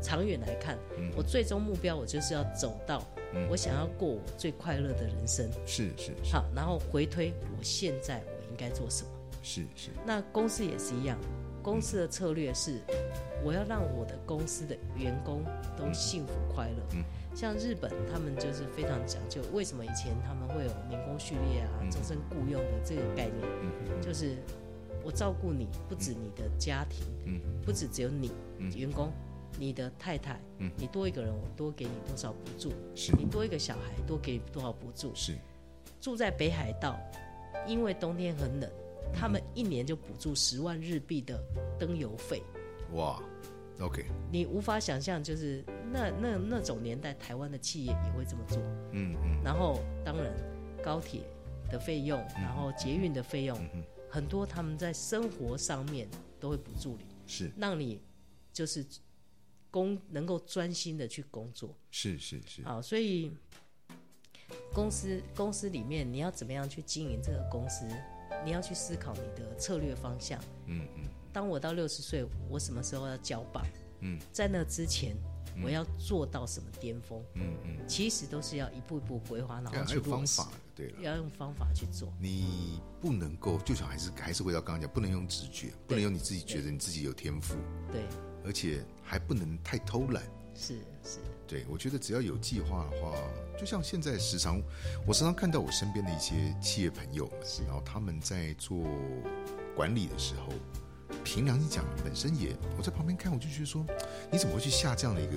[0.00, 0.78] 长远来看，
[1.16, 3.02] 我最终目标我就是要走到
[3.50, 5.48] 我想要过我最快乐的人生。
[5.66, 6.32] 是是是。
[6.32, 9.10] 好，然后回推我现在我应该做什么。
[9.44, 11.18] 是是，那公司也是一样，
[11.62, 12.80] 公司的策略是
[13.44, 15.44] 我要让我的公司的员工
[15.76, 16.82] 都幸福快乐。
[16.94, 17.04] 嗯
[17.34, 19.42] 像日本，他们就是非常讲究。
[19.52, 24.00] 为什么以前他们会有年功序列啊、终身雇佣的这个概念？
[24.00, 24.36] 就是
[25.02, 28.30] 我照顾你，不止你的家庭，嗯不止只有你、
[28.76, 29.10] 员工，
[29.58, 32.72] 你的太太，嗯你多一个人，我多给你多少补助？
[32.94, 35.12] 是你多一个小孩，多给你多少补助？
[35.12, 35.34] 是
[36.00, 36.96] 住在北海道，
[37.66, 38.70] 因为冬天很冷，
[39.12, 41.42] 他们一年就补助十万日币的
[41.78, 42.42] 灯油费。
[42.92, 43.22] 哇
[43.80, 48.58] ，OK，你无法想象，就是那那那种年代，台湾的企业也会这么做。
[48.92, 50.32] 嗯嗯然后，当然
[50.82, 51.22] 高铁
[51.70, 53.58] 的费用，然后捷运的费用，
[54.08, 58.00] 很多他们在生活上面都会补助你，是让你
[58.52, 58.84] 就是
[59.70, 61.76] 工能够专心的去工作。
[61.90, 63.32] 是是是，好，所以
[64.72, 67.88] 公司公司里面你要怎么样去经营这个公司，
[68.44, 70.38] 你要去思考你的策略方向。
[70.66, 73.64] 嗯嗯当我到六十岁，我什么时候要交棒？
[74.00, 75.16] 嗯，在那之前，
[75.64, 77.20] 我要做到什么巅峰？
[77.34, 81.00] 嗯嗯，其实都是要一步一步规划，然后还去方法，，对了。
[81.00, 82.12] 要用方法去做。
[82.20, 87.56] 你不能够，就像还是还是回到刚刚讲，不能用直觉，不能用你自己觉得你自己有天赋，
[87.90, 88.02] 对，
[88.44, 90.22] 而且还不能太偷懒。
[90.54, 93.12] 是是，对我觉得只要有计划的话，
[93.58, 94.62] 就像现在时常，
[95.06, 98.86] 我时常看到我身边的一些企业朋友们，然后他们在做
[99.74, 100.52] 管理的时候，
[101.24, 103.84] 凭良心讲，本身也我在旁边看，我就觉得说，
[104.30, 105.32] 你怎么会去下这样的一个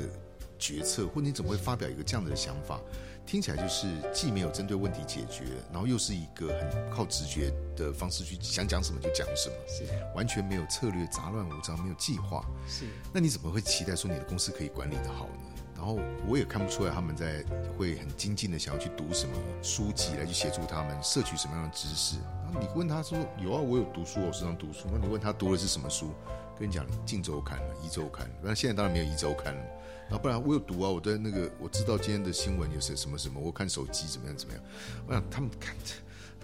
[0.59, 2.79] 决策，或你怎么会发表一个这样的想法？
[3.27, 9.83] 听起来就是既没有针对问题解决，然后又是一个很靠直觉的方式去想讲什么就讲什么，是
[10.15, 12.41] 完全没有策略，杂乱无章，没有计划。
[12.69, 15.43] 是，那你怎么会期待说你的公司可以管理的好呢？
[15.75, 17.43] 然后我也看不出来他们在
[17.77, 22.15] 会很精进的想要去读什么书籍来去协助他们摄取什么样的知识。
[22.45, 24.87] 然后你问他说有啊，我有读书，我时常读书。
[24.91, 26.13] 那你问他读的是什么书？
[26.57, 28.25] 跟你讲，《镜周刊》了，《一周刊》。
[28.41, 29.63] 那现在当然没有《一周刊》了。
[30.09, 34.63] 然后不然我有读啊，我在那个我知道今天的新闻有些什么什么，我看手机怎么样怎么样。
[35.05, 35.75] 我想他们看，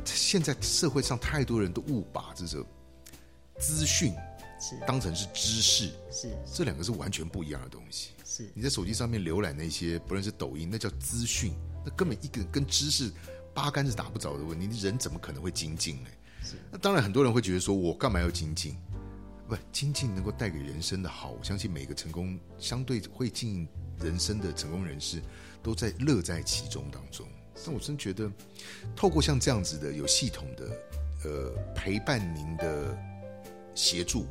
[0.06, 2.66] 现在社会上太多人都误把这个
[3.60, 4.14] 资讯
[4.60, 5.92] 是当成是知识。
[6.12, 8.12] 是这两个是完全不一样的东西。
[8.26, 11.54] 是你在手机上面浏览那些，不论是抖音，那叫资讯，
[11.86, 13.12] 那根本一个跟知识
[13.54, 14.68] 八竿子打不着的问题。
[14.68, 16.10] 你人怎么可能会精进呢？
[16.44, 18.76] 是那当然，很多人会觉得说，我干嘛要精进？
[19.56, 23.68] 不，精进能够带给人生的好，我相信每个成功相对会经营
[24.00, 25.22] 人生的成功人士，
[25.62, 27.28] 都在乐在其中当中。
[27.64, 28.32] 但我真觉得，
[28.96, 30.66] 透过像这样子的有系统的
[31.26, 32.98] 呃陪伴您的
[33.76, 34.26] 协助，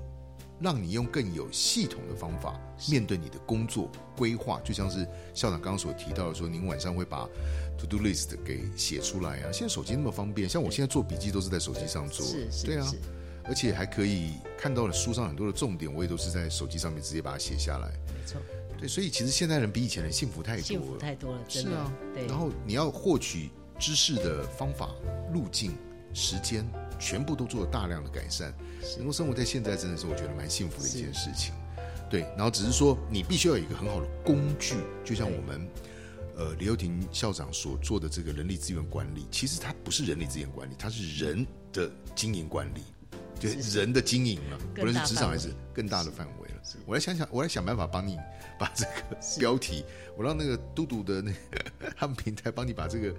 [0.61, 7.29] 让你用更有系统的方法面对你的工作规划，就像是校长刚刚所提到的说，您晚上会把
[7.79, 9.53] to do list 给写出来啊。
[9.53, 12.27] 现在手机那么方便，像我现在做笔记都是在手机上做，
[12.65, 12.97] 对啊是，
[13.45, 17.89] 而且还可以看到了书上很多的重点，我也都是在手机上面直接把它写下来。
[17.89, 18.41] 没错，
[18.79, 21.71] 对，所以其实现代人比以前人幸福太多了，幸福太多了，真的。
[21.71, 24.91] 是啊，对，然后你要获取知识的方法、
[25.33, 25.73] 路径、
[26.15, 26.65] 时间，
[26.99, 28.55] 全部都做了大量的改善，
[28.97, 31.53] 能够生活在现在，真的是我觉得蛮幸福的一件事情。
[32.09, 35.67] 对，然后只是说你必须要有一个很好的工具，就像我们
[36.37, 42.83] 呃李幼廷校长所做的这个人力资源管理，其实它不是人力资源管理，它是人的经营管理，
[43.43, 46.55] 就是人的经营了，更不论是职场还是更大的范围了。
[46.87, 48.17] 我来想想，我来想办法帮你
[48.59, 49.85] 把这个标题，
[50.17, 53.15] 我让那个嘟嘟的那个 他们平台帮你把这个，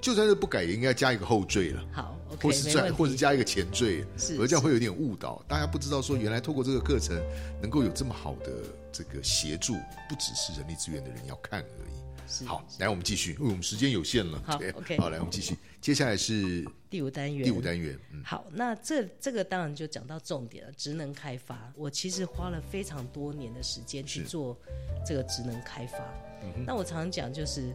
[0.00, 1.84] 就算是不改，也应该加一个后缀了。
[1.92, 2.96] 好或是加，没问题。
[2.98, 7.16] 或是加一个前缀，是而这样会有点误导，大家不知道说原来透过这个课程
[7.60, 8.50] 能够有这么好的
[8.90, 9.74] 这个协助，
[10.08, 11.95] 不只是人力资源的人要看而已。
[12.26, 12.44] 是。
[12.44, 14.42] 好，来我们继续，因为我们时间有限了。
[14.44, 21.72] 好对 OK 好，来我们继续，接下来是第五单元，第五单元，嗯，好，那这这个当然就讲到重点了，职能开发。
[21.76, 24.58] 我其实花了非常多年的时间去做
[25.06, 25.98] 这个职能开发。
[26.42, 27.74] 嗯那我常常讲，就是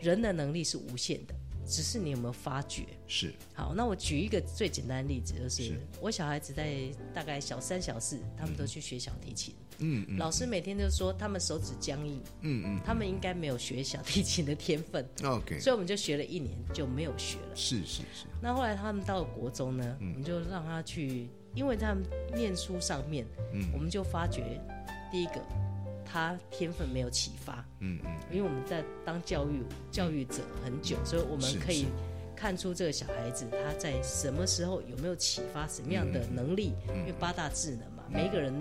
[0.00, 1.34] 人的能力是无限的，
[1.66, 2.86] 只是你有没有发觉。
[3.06, 3.32] 是。
[3.52, 5.80] 好，那我举一个最简单的例子，就是是。
[6.00, 6.76] 我小孩子在
[7.12, 9.54] 大概小三、小四，他们都去学小提琴。
[9.78, 17.56] 嗯嗯老师每天就说他们手指僵硬，嗯嗯他们应该没有学小提琴的天分，，OK，所以我们就学了一年就没有学了。
[17.56, 20.10] 是是是，那后来他们到了国中呢，嗯。
[20.10, 23.68] 我们就让他去，因为他们念书上面，嗯。
[23.72, 24.60] 我们就发觉，
[25.10, 25.44] 第一个
[26.14, 31.86] 他天分没有启发，嗯嗯，因为我们在当教育教育者很久，所以我们可以
[32.36, 38.54] 看出这个小孩子他在什么时候有没有启发什么样的能力，因为八大智能嘛，每一个人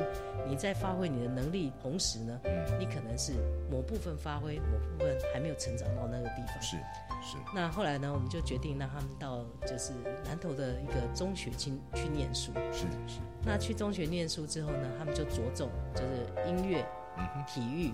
[0.50, 2.40] 你在发挥你的能力同时呢，
[2.80, 3.34] 你可能是
[3.70, 6.60] 某部分发挥，某部分还没有成长到那个地方。
[6.60, 6.78] 是
[7.22, 9.94] 是，那后来呢，我们就决定让他们到就是
[10.26, 12.52] 南投的一个中学去去念书。
[12.72, 16.84] 是是，那去中学念书之后呢，他们就着重就是音乐、
[17.48, 17.92] 体育、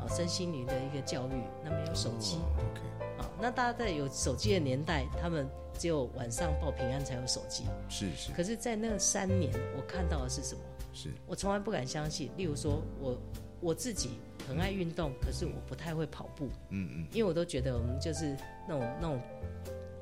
[0.00, 1.42] 啊身心灵的一个教育。
[1.64, 7.64] 那没有手机，哦，OK，啊，那大家在有手机的年代，他们只有晚上报平安才有手机。
[7.88, 10.60] 是是可是，在那三年，我看到的是什么？
[10.92, 12.30] 是，我从来不敢相信。
[12.36, 13.18] 例如说，我
[13.60, 18.36] 我自己很爱运动，可是我不太会跑步，嗯嗯，因为我都觉得我们就是
[18.68, 19.20] 那种那种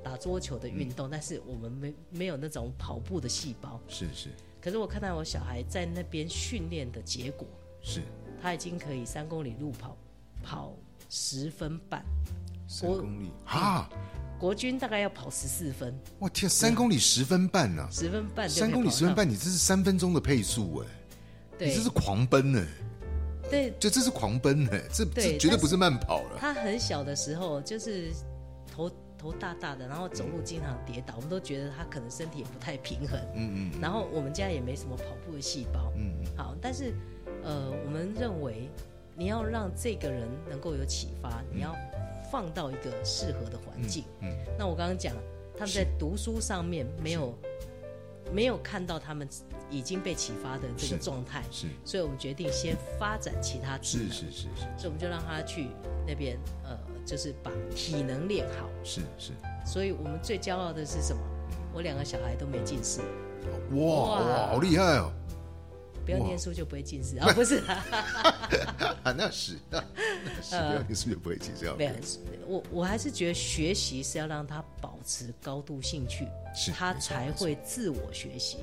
[0.02, 3.78] 打桌球的运动，但是我们没没有那种跑步的细胞。
[3.86, 4.30] 是是
[4.60, 7.46] 可是我看到我小孩在那边训练的结果，
[7.82, 8.02] 是，
[8.40, 9.96] 他已经可以三公里路跑
[10.42, 10.72] 跑
[11.08, 12.04] 十分半，
[12.68, 13.30] 三公里。
[13.46, 13.88] 啊！
[14.38, 20.86] 国军大概要跑十四分，我天，三公里十分半呢、十分半三公里，十分半，你这是三分钟的配速哎、
[21.52, 22.66] 你对这是狂奔呢、
[23.50, 26.38] 对，就这是狂奔呢、这这绝对不是慢跑了。
[26.38, 28.10] 他很小的时候就是
[28.74, 33.20] 头头大大的，然后走路经常跌倒，我们都觉得他可能身体也不太平衡。
[33.36, 33.78] 嗯嗯。
[33.78, 35.92] 然后我们家也没什么跑步的细胞。
[35.98, 36.94] 嗯嗯，好，但是
[37.44, 38.68] 呃，我们认为
[39.16, 41.74] 你要让这个人能够有启发，你要
[42.30, 44.04] 放到一个适合的环境。
[44.20, 45.14] 嗯那我刚刚讲，
[45.56, 47.34] 他们在读书上面没有
[48.32, 49.28] 没有看到他们
[49.70, 54.08] 已经被启发的这是个状态，是所以我们决定先发展其他技能。
[54.10, 55.68] 是是是是所以我们就让他去
[56.06, 58.68] 那边，呃，就是把体能练好。
[58.84, 59.32] 是是，
[59.64, 61.20] 所以我们最骄傲的是什么？
[61.72, 63.00] 我两个小孩都没近视，
[63.72, 65.12] 哇哇哇，好厉害哦！
[66.10, 67.32] 不要念书就不会近视啊？
[67.32, 67.58] 不是。
[67.66, 67.84] 啊，
[69.04, 69.82] 啊，那是那
[70.24, 71.76] 那是，不要念书就不会记这样？
[71.78, 71.92] 没有，
[72.46, 78.58] 我我还是觉得学习是要让他保持高度兴趣是，他才会自我学习。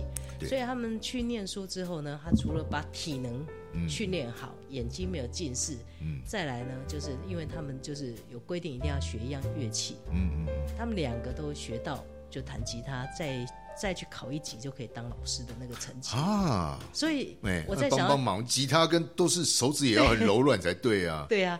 [0.47, 3.45] 所以他们去念书之后呢，他除了把体能
[3.87, 6.21] 训练好，眼睛没有近视，嗯。
[6.25, 13.45] 再来呢，就是因为他们就是有规定一定要学一样乐器，嗯嗯他们两个都学到，就弹吉他，再
[13.79, 16.15] 再去考一级就可以当老师的那个成绩。
[16.15, 21.25] 啊，所以哎，我在想帮帮忙，吉他跟都是手指也要很柔软才对啊。
[21.29, 21.59] 对啊，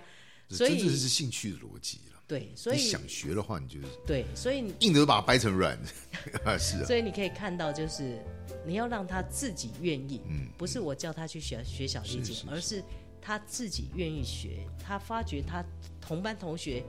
[0.50, 2.20] 所以这就是兴趣的逻辑了。
[2.28, 5.90] 对，所以你想学的话，你就是对，所以你硬的都把它掰成软的。
[6.60, 8.22] 是啊，所以你可以看到，就是
[8.66, 12.84] 你要让他自己愿意，嗯不是我叫他去学学小提琴，而是
[13.22, 14.68] 他自己愿意学。
[14.78, 15.64] 他发觉他
[16.02, 16.84] 同班同学，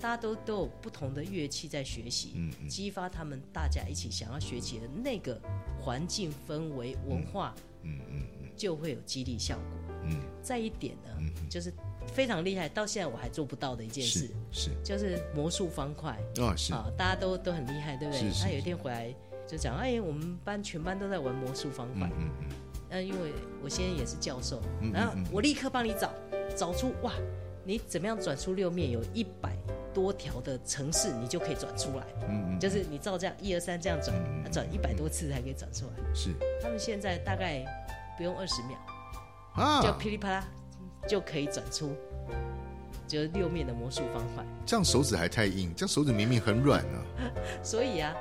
[0.00, 2.68] 大家都都有不同的乐器在学习，嗯嗯。
[2.68, 5.40] 激发他们大家一起想要学习的那个
[5.80, 8.22] 环境氛围文化，嗯嗯
[8.56, 9.64] 就会有激励效果。
[10.04, 10.20] 嗯。
[10.42, 11.10] 再一点呢，
[11.48, 11.72] 就是
[12.12, 16.18] 非常厉害，到现在我还做不到的一件事，是就是魔术方块。
[16.40, 16.72] 啊是。
[16.74, 18.30] 啊，大家都都很厉害，对不对？
[18.40, 19.14] 他有一天回来
[19.46, 22.10] 就讲，哎，我们班全班都在玩魔术方块。
[22.18, 22.56] 嗯嗯
[22.90, 25.26] 那、因为我现在也是教授，嗯然后嗯嗯。
[25.32, 26.12] 我立刻帮你找，
[26.54, 27.12] 找出哇，
[27.64, 29.53] 你怎么样转出六面，有一百
[29.94, 32.04] 多条的城市，你就可以转出来。
[32.28, 34.14] 嗯嗯就是你照这样一二三这样转，
[34.52, 35.92] 转一百多次才可以转出来。
[35.98, 36.30] 嗯是
[36.60, 37.64] 他们现在大概
[38.16, 38.76] 不用二十秒，
[39.54, 40.44] 啊就啊，噼里啪啦
[41.06, 41.92] 就可以转出，
[43.06, 44.44] 就是六面的魔术方块。
[44.66, 46.98] 这样手指还太硬，这样手指明明很软呢。
[47.62, 48.14] 所以啊，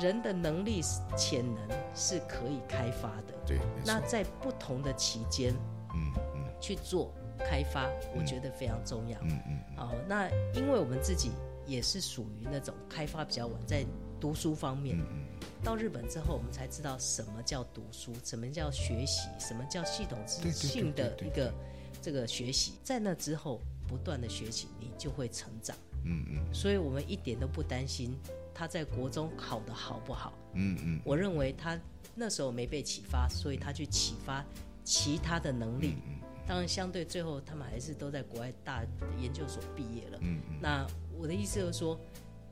[0.00, 0.80] 人的能力
[1.16, 3.34] 潜能是可以开发的。
[3.46, 5.52] 对，那，在不同的期间
[5.94, 7.12] 嗯嗯去做
[7.44, 9.18] 开发，我觉得非常重要。
[9.22, 11.30] 嗯嗯好，那因为我们自己
[11.66, 13.84] 也是属于那种开发比较晚，在
[14.20, 15.24] 读书方面，嗯嗯
[15.62, 21.52] 到日本之后，我们才知道什么叫读书，什么叫学习，什么叫系统性性的一个
[22.00, 22.74] 这个学习。
[22.82, 25.76] 在那之后，不断的学习，你就会成长。
[26.06, 28.14] 嗯嗯所以我们一点都不担心
[28.52, 30.34] 他在国中考的好不好。
[30.52, 31.80] 嗯嗯我认为他
[32.14, 34.44] 那时候没被启发，所以他去启发
[34.84, 35.94] 其他的能力。
[36.06, 38.88] 嗯当然，相对最后他们还是都在国外大的
[39.20, 40.18] 研究所毕业了。
[40.22, 40.86] 嗯那
[41.18, 41.98] 我的意思就是说，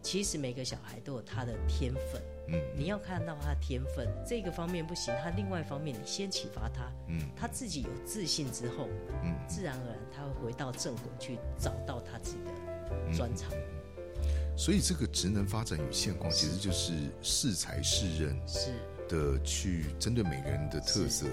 [0.03, 7.21] 其实每个小孩都有他的天分，嗯你要看到他的天分，这个方面不行，他另外一方面你先启发他，嗯。
[7.37, 8.89] 他自己有自信之后，
[9.23, 13.51] 嗯自然而然他会回到正轨去找到他自己的专长。
[14.57, 18.37] 所以这个职能发展与现况，其实就是适才适任。
[18.47, 18.75] 是
[19.13, 21.27] 的去针对每个人的特色，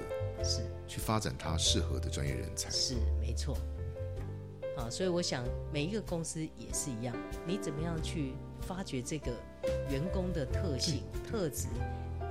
[0.43, 0.61] 是。
[0.85, 2.69] 去发展他适合的专业人才。
[2.71, 3.55] 是没错。
[4.75, 7.15] 好，所以我想每一个公司也是一样，
[7.45, 9.31] 你怎么样去发掘这个
[9.89, 11.67] 员工的特性、特质，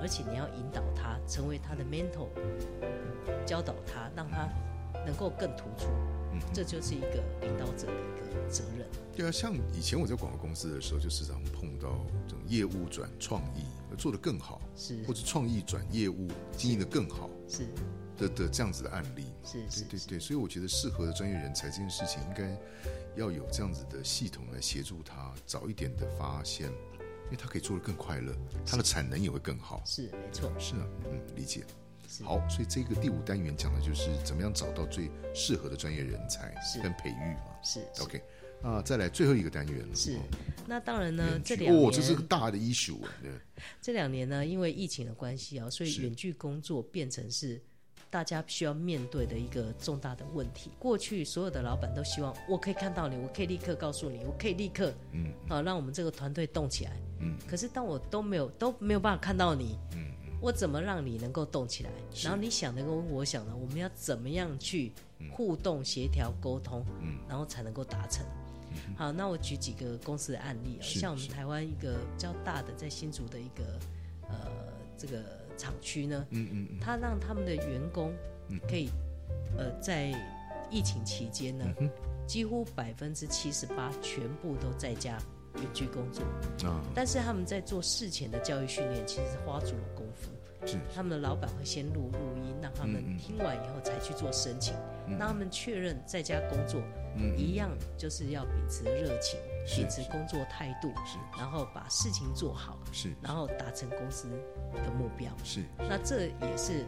[0.01, 2.27] 而且你要引导他成为他的 mentor，
[3.45, 4.49] 教导他，让他
[5.05, 5.87] 能够更突出，
[6.33, 8.85] 嗯这就是一个领导者的一个责任。
[9.15, 13.63] 对啊，像以前我在广告公司的时候，就时常碰到这种业务转创意，
[13.95, 17.29] 做得更好，是或者创意转业务，经营得更好。
[17.47, 17.67] 是，
[18.17, 19.25] 的的这样子的案例。
[19.43, 22.57] 是对对对，所以我觉得适合的专业人才这件事情，应该
[23.15, 28.33] 要有这样子的系统来协助他早一点的发现，因为他可以做得更快乐，
[28.65, 29.81] 他的产能也会更好。
[29.85, 31.63] 是没错，是啊，嗯，理解。
[32.07, 37.55] 是好，所以这个第五单元讲的就是怎么样找到最适合的专业人才是跟培育嘛。
[37.63, 38.23] 是是 OK，
[38.61, 39.95] 啊，再来最后一个单元了。
[39.95, 40.19] 是哦。
[40.67, 43.09] 那当然呢，这两年哦，这是个大的 issue 啊。
[43.23, 43.31] 对
[43.81, 47.59] 这两年呢，因为疫情的关系啊，所以远距工作变成是
[48.09, 50.69] 大家需要面对的一个重大的问题。
[50.77, 56.91] 过去所有的老板都希望我可以看到你，我可以立刻告诉你，我可以立刻，嗯，啊，让我们这个团队动起来，
[57.21, 57.35] 嗯。
[57.47, 61.89] 可是当我都没有都没有办法看到你，嗯，我怎么让你能够动起来？
[62.23, 64.91] 然后你想的跟我想的，我们要怎么样去
[65.31, 68.23] 互动、协调、沟通，嗯，然后才能够达成。
[68.97, 73.79] 好，那我举几个公司的案例啊，是像我们台湾一个比较大的在新竹的一个
[74.27, 74.47] 呃
[74.97, 75.23] 这个
[75.57, 78.13] 厂区呢，嗯嗯嗯，他让他们的员工
[78.67, 78.89] 可以
[79.57, 80.13] 呃在
[80.69, 81.65] 疫情期间呢，
[82.27, 85.17] 几乎百分之七十八全部都在家
[85.55, 86.23] 远距工作，
[86.67, 90.29] 啊，但是他们在做事前的教育训练，其实是花足了功夫。
[90.65, 94.73] 是他们的老板会先录录音，让他嗯们听完以后才去做申请，
[95.17, 96.81] 让他们确认在家工作，
[97.37, 104.29] 一样就是要秉持热情，秉持工作态度，是然后把事情做好，是然后达成公司
[104.73, 105.31] 的目标。
[105.43, 106.85] 是那这也是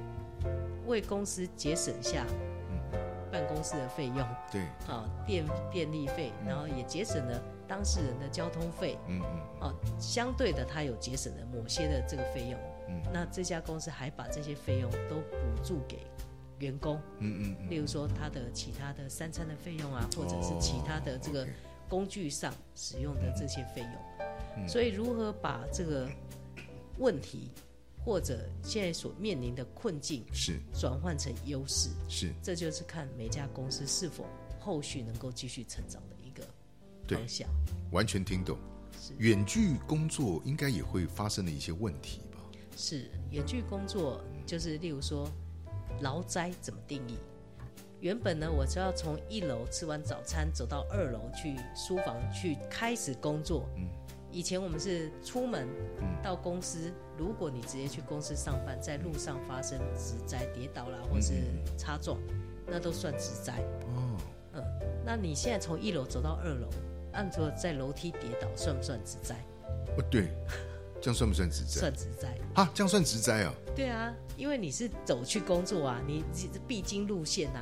[0.85, 2.25] 为公司节省下
[3.31, 4.17] 办公室的费用
[4.51, 12.59] 对，啊，电电力费，然后也节省了当事人的交通费，嗯嗯哦，相对的，他有节省了某些的这个费用。
[12.91, 15.99] 嗯，那这家公司还把这些费用都补助给
[16.59, 21.47] 员工，嗯嗯例如说他的其他的三餐的费用啊，或者是其他的这个
[21.87, 24.67] 工具上使用的这些费用。
[24.67, 26.09] 所以，如何把这个
[26.97, 27.49] 问题
[28.03, 34.25] 或者现在所面临的困境是转换成优势，是，这就是看每家公司是否
[34.59, 36.43] 后续能够继续成长的一个
[37.07, 37.47] 方向。
[37.91, 38.57] 完全听懂。
[39.17, 42.30] 远距工作应该也会发生的一些问题吧？
[42.75, 45.27] 是远距工作，就是例如说
[46.01, 47.17] 劳灾怎么定义？
[47.99, 53.69] 原本呢，我只要从一楼吃完早餐走到二楼去书房去开始工作。
[53.77, 53.87] 嗯，
[54.31, 55.67] 以前我们是出门
[56.23, 61.33] 到公司，如果你直接去公司上班，在路上发生职灾、跌倒啦，或是
[61.77, 62.17] 擦撞，
[62.65, 63.53] 那都算职灾。
[63.95, 64.17] 哦，
[64.53, 64.63] 嗯，
[65.05, 66.67] 那你现在从一楼走到二楼，
[67.13, 69.35] 按说在楼梯跌倒，算不算职灾？
[69.95, 70.29] 哦对，
[71.01, 71.79] 这样算不算职灾？
[71.79, 72.37] 算职灾。
[72.53, 73.53] 啊，这样算职灾啊？
[73.75, 76.23] 对啊，因为你是走去工作啊，你
[76.67, 77.59] 必经路线呐、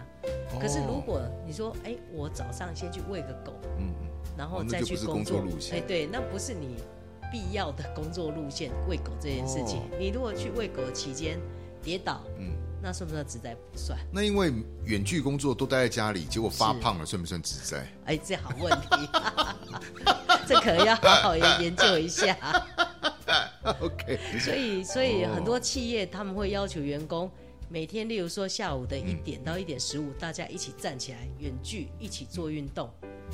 [0.54, 6.76] 哦可是如果你说，哎，我早上先去喂个狗，嗯嗯，然后再去工作作路线哎，对，那不是你
[7.32, 9.78] 必要的工作路线，喂狗这件事情。
[9.78, 11.40] 哦你如果去喂狗的期间
[11.84, 13.56] 跌倒，嗯，那算不算职灾？
[13.72, 13.98] 不算。
[14.12, 14.52] 那因为
[14.86, 17.88] 远距工作都待在家里，结果发胖了，算不算职灾？
[18.06, 19.10] 哎，这好问题，
[20.48, 22.36] 这可能要好好研研究一下。
[23.82, 25.34] OK，所以，所以哦。
[25.36, 27.30] 很多企业他们会要求员工
[27.70, 32.90] 每天，例如说下午的一点到一点十五，大家一起站起来，远距一起做运动，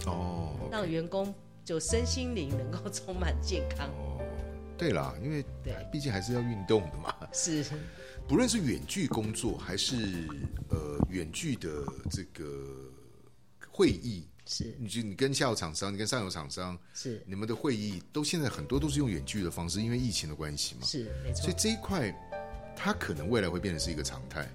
[0.06, 1.34] 哦让员工
[1.64, 3.88] 就身心灵能够充满健康。
[3.90, 4.22] 哦，
[4.78, 5.74] 对啦，因为对。
[5.92, 7.16] 毕竟还是要运动的嘛。
[7.32, 7.64] 是，
[8.28, 9.96] 不论是远距工作还是
[10.70, 11.70] 呃远距的
[12.12, 12.46] 这个
[13.70, 20.82] 会议，是，你就你跟下游厂商，你跟上游厂商，是，你们的会议都现在很多都是用远距的方式，因为疫情的关系嘛。
[20.86, 22.14] 是，没错所以，这一块，
[22.76, 24.50] 它可能未来会变成是一个常态。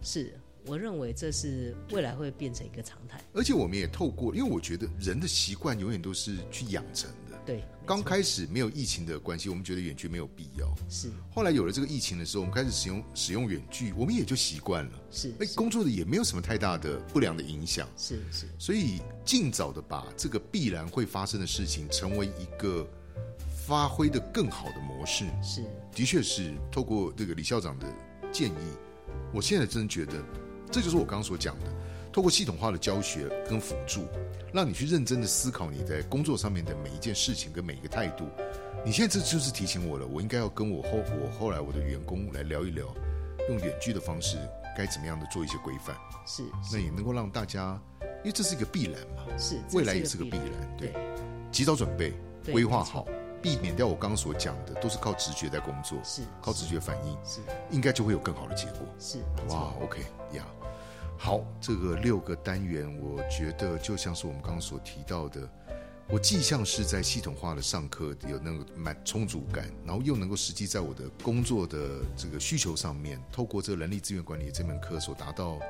[0.00, 0.32] 是。
[0.64, 3.20] 我认为这是未来会变成一个常态。
[3.32, 7.21] 而且我们也透过，因为我觉得人的习惯永远都是去养成的。
[7.44, 10.72] 对，刚开始没有疫情的关系，我们觉得远距没有必要。
[10.88, 14.92] 是后来有了这个疫情的时候，我们开始使用使用远距，我们也就习惯了。
[15.10, 22.88] 是哎，工作的也没有什么太大的不良的影响，是是所以尽早的把这个必然会发生的事情，成为一个
[23.66, 25.24] 发挥的更好的模式。
[25.42, 27.86] 是的确是透过这个李校长的
[28.30, 28.76] 建议，
[29.32, 30.12] 我现在真的觉得，
[30.70, 31.66] 这就是我刚刚所讲的，
[32.12, 34.06] 透过系统化的教学跟辅助，
[34.52, 38.26] 让你去认真的思考你在工作上面的每一件事情跟每一个态度。
[38.84, 42.84] 你现在这就是提醒我了，我应该要跟我后我后来我的员工来聊一聊，
[43.48, 44.36] 用远距的方式
[44.76, 45.96] 该怎么样的做一些规范，
[46.26, 47.80] 是那也能够让大家，
[48.18, 51.02] 因为这是一个必然嘛，是，这未来也是个必必然，对对，，
[51.50, 52.12] 及早准备，
[52.52, 53.06] 规划好，
[53.40, 57.40] 避免掉我刚刚所讲的都是靠直觉在工作，是靠直觉反应，是
[57.70, 58.80] 应该就会有更好的结果。
[58.98, 60.00] 是哇，OK
[60.32, 60.44] 呀，
[61.24, 65.48] 好，这个六个单元，我觉得就像是我们刚刚所提到的，
[66.08, 75.60] 我既像是在系统化的上课，有那个满充足感，然后又能够实际在我的工作的这个需求上面，透过这个人力资源管理这门课所达到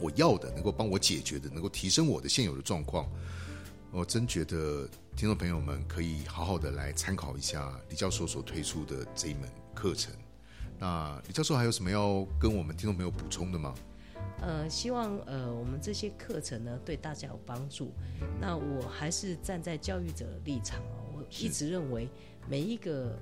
[0.00, 3.06] 我要的，能够帮我解决的，能够提升我的现有的状况。
[3.90, 9.42] 我真觉得听众朋友们可以好好的来参考一下李教授所推出的这一门
[9.74, 10.10] 课程。
[10.78, 13.74] 那李教授还有什么要跟我们听众朋友补充的吗？
[14.44, 17.92] 呃，希望呃我们这些课程呢对大家有帮助。
[18.38, 22.08] 那我还是站在教育者的立场啊，我一直认为
[22.46, 23.16] 每一个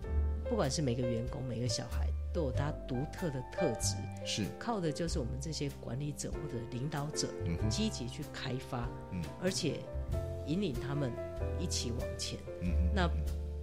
[0.50, 3.94] 不管是每个员工、每个小孩都有他独特的特质，
[4.26, 4.44] 是。
[4.58, 7.28] 靠的就是我们这些管理者或者领导者
[7.70, 9.22] 积极去开发，嗯。
[9.40, 9.78] 而且
[10.46, 11.12] 引领他们
[11.60, 12.38] 一起往前。
[12.62, 13.08] 嗯那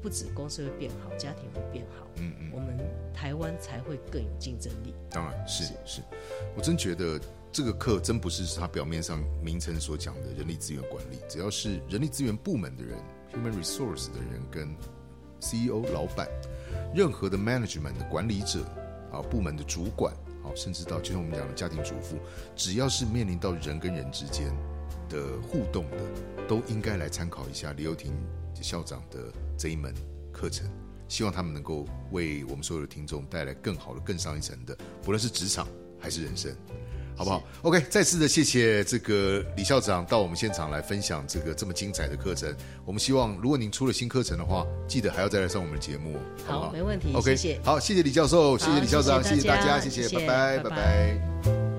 [0.02, 2.78] 不止公司会变好，家庭会变好，嗯嗯，我们
[3.14, 4.94] 台湾才会更有竞争力。
[5.10, 5.74] 当然是。
[5.86, 6.02] 是，
[6.56, 7.20] 我真觉得
[7.52, 12.98] 这个课真不是他表面上名称所讲的人力资源管理，只要是人力资源部门的人
[13.34, 14.70] ，human resource 的人跟
[15.40, 16.28] CEO 老板，
[16.94, 18.64] 任何的 management 的管理者
[19.12, 22.18] 啊，部门的主管，好，甚至到就像我们讲的家庭主妇，
[22.56, 24.56] 只要是面临到人跟人之间
[25.10, 25.98] 的互动的，
[26.48, 28.14] 都应该来参考一下李幼廷
[28.62, 29.92] 校长的这一门
[30.32, 30.70] 课程。
[31.08, 35.68] 希望他们能够为我们所有的听众带来更好的、更上一层的，不论是职场
[36.00, 36.56] 还是人生，
[37.20, 42.56] 好不好？OK，再次的谢谢这个李校长到我们现场来分享这个这么精彩的课程。
[42.86, 46.18] 我们希望，如果您出了新课程的话，记得还要再来上我们的节目，
[46.48, 46.66] 好不好？
[46.68, 47.62] 好，没问题 OK，谢谢。
[47.62, 51.79] 好，谢谢李教授，谢谢李校长，谢谢大家谢谢拜，拜拜拜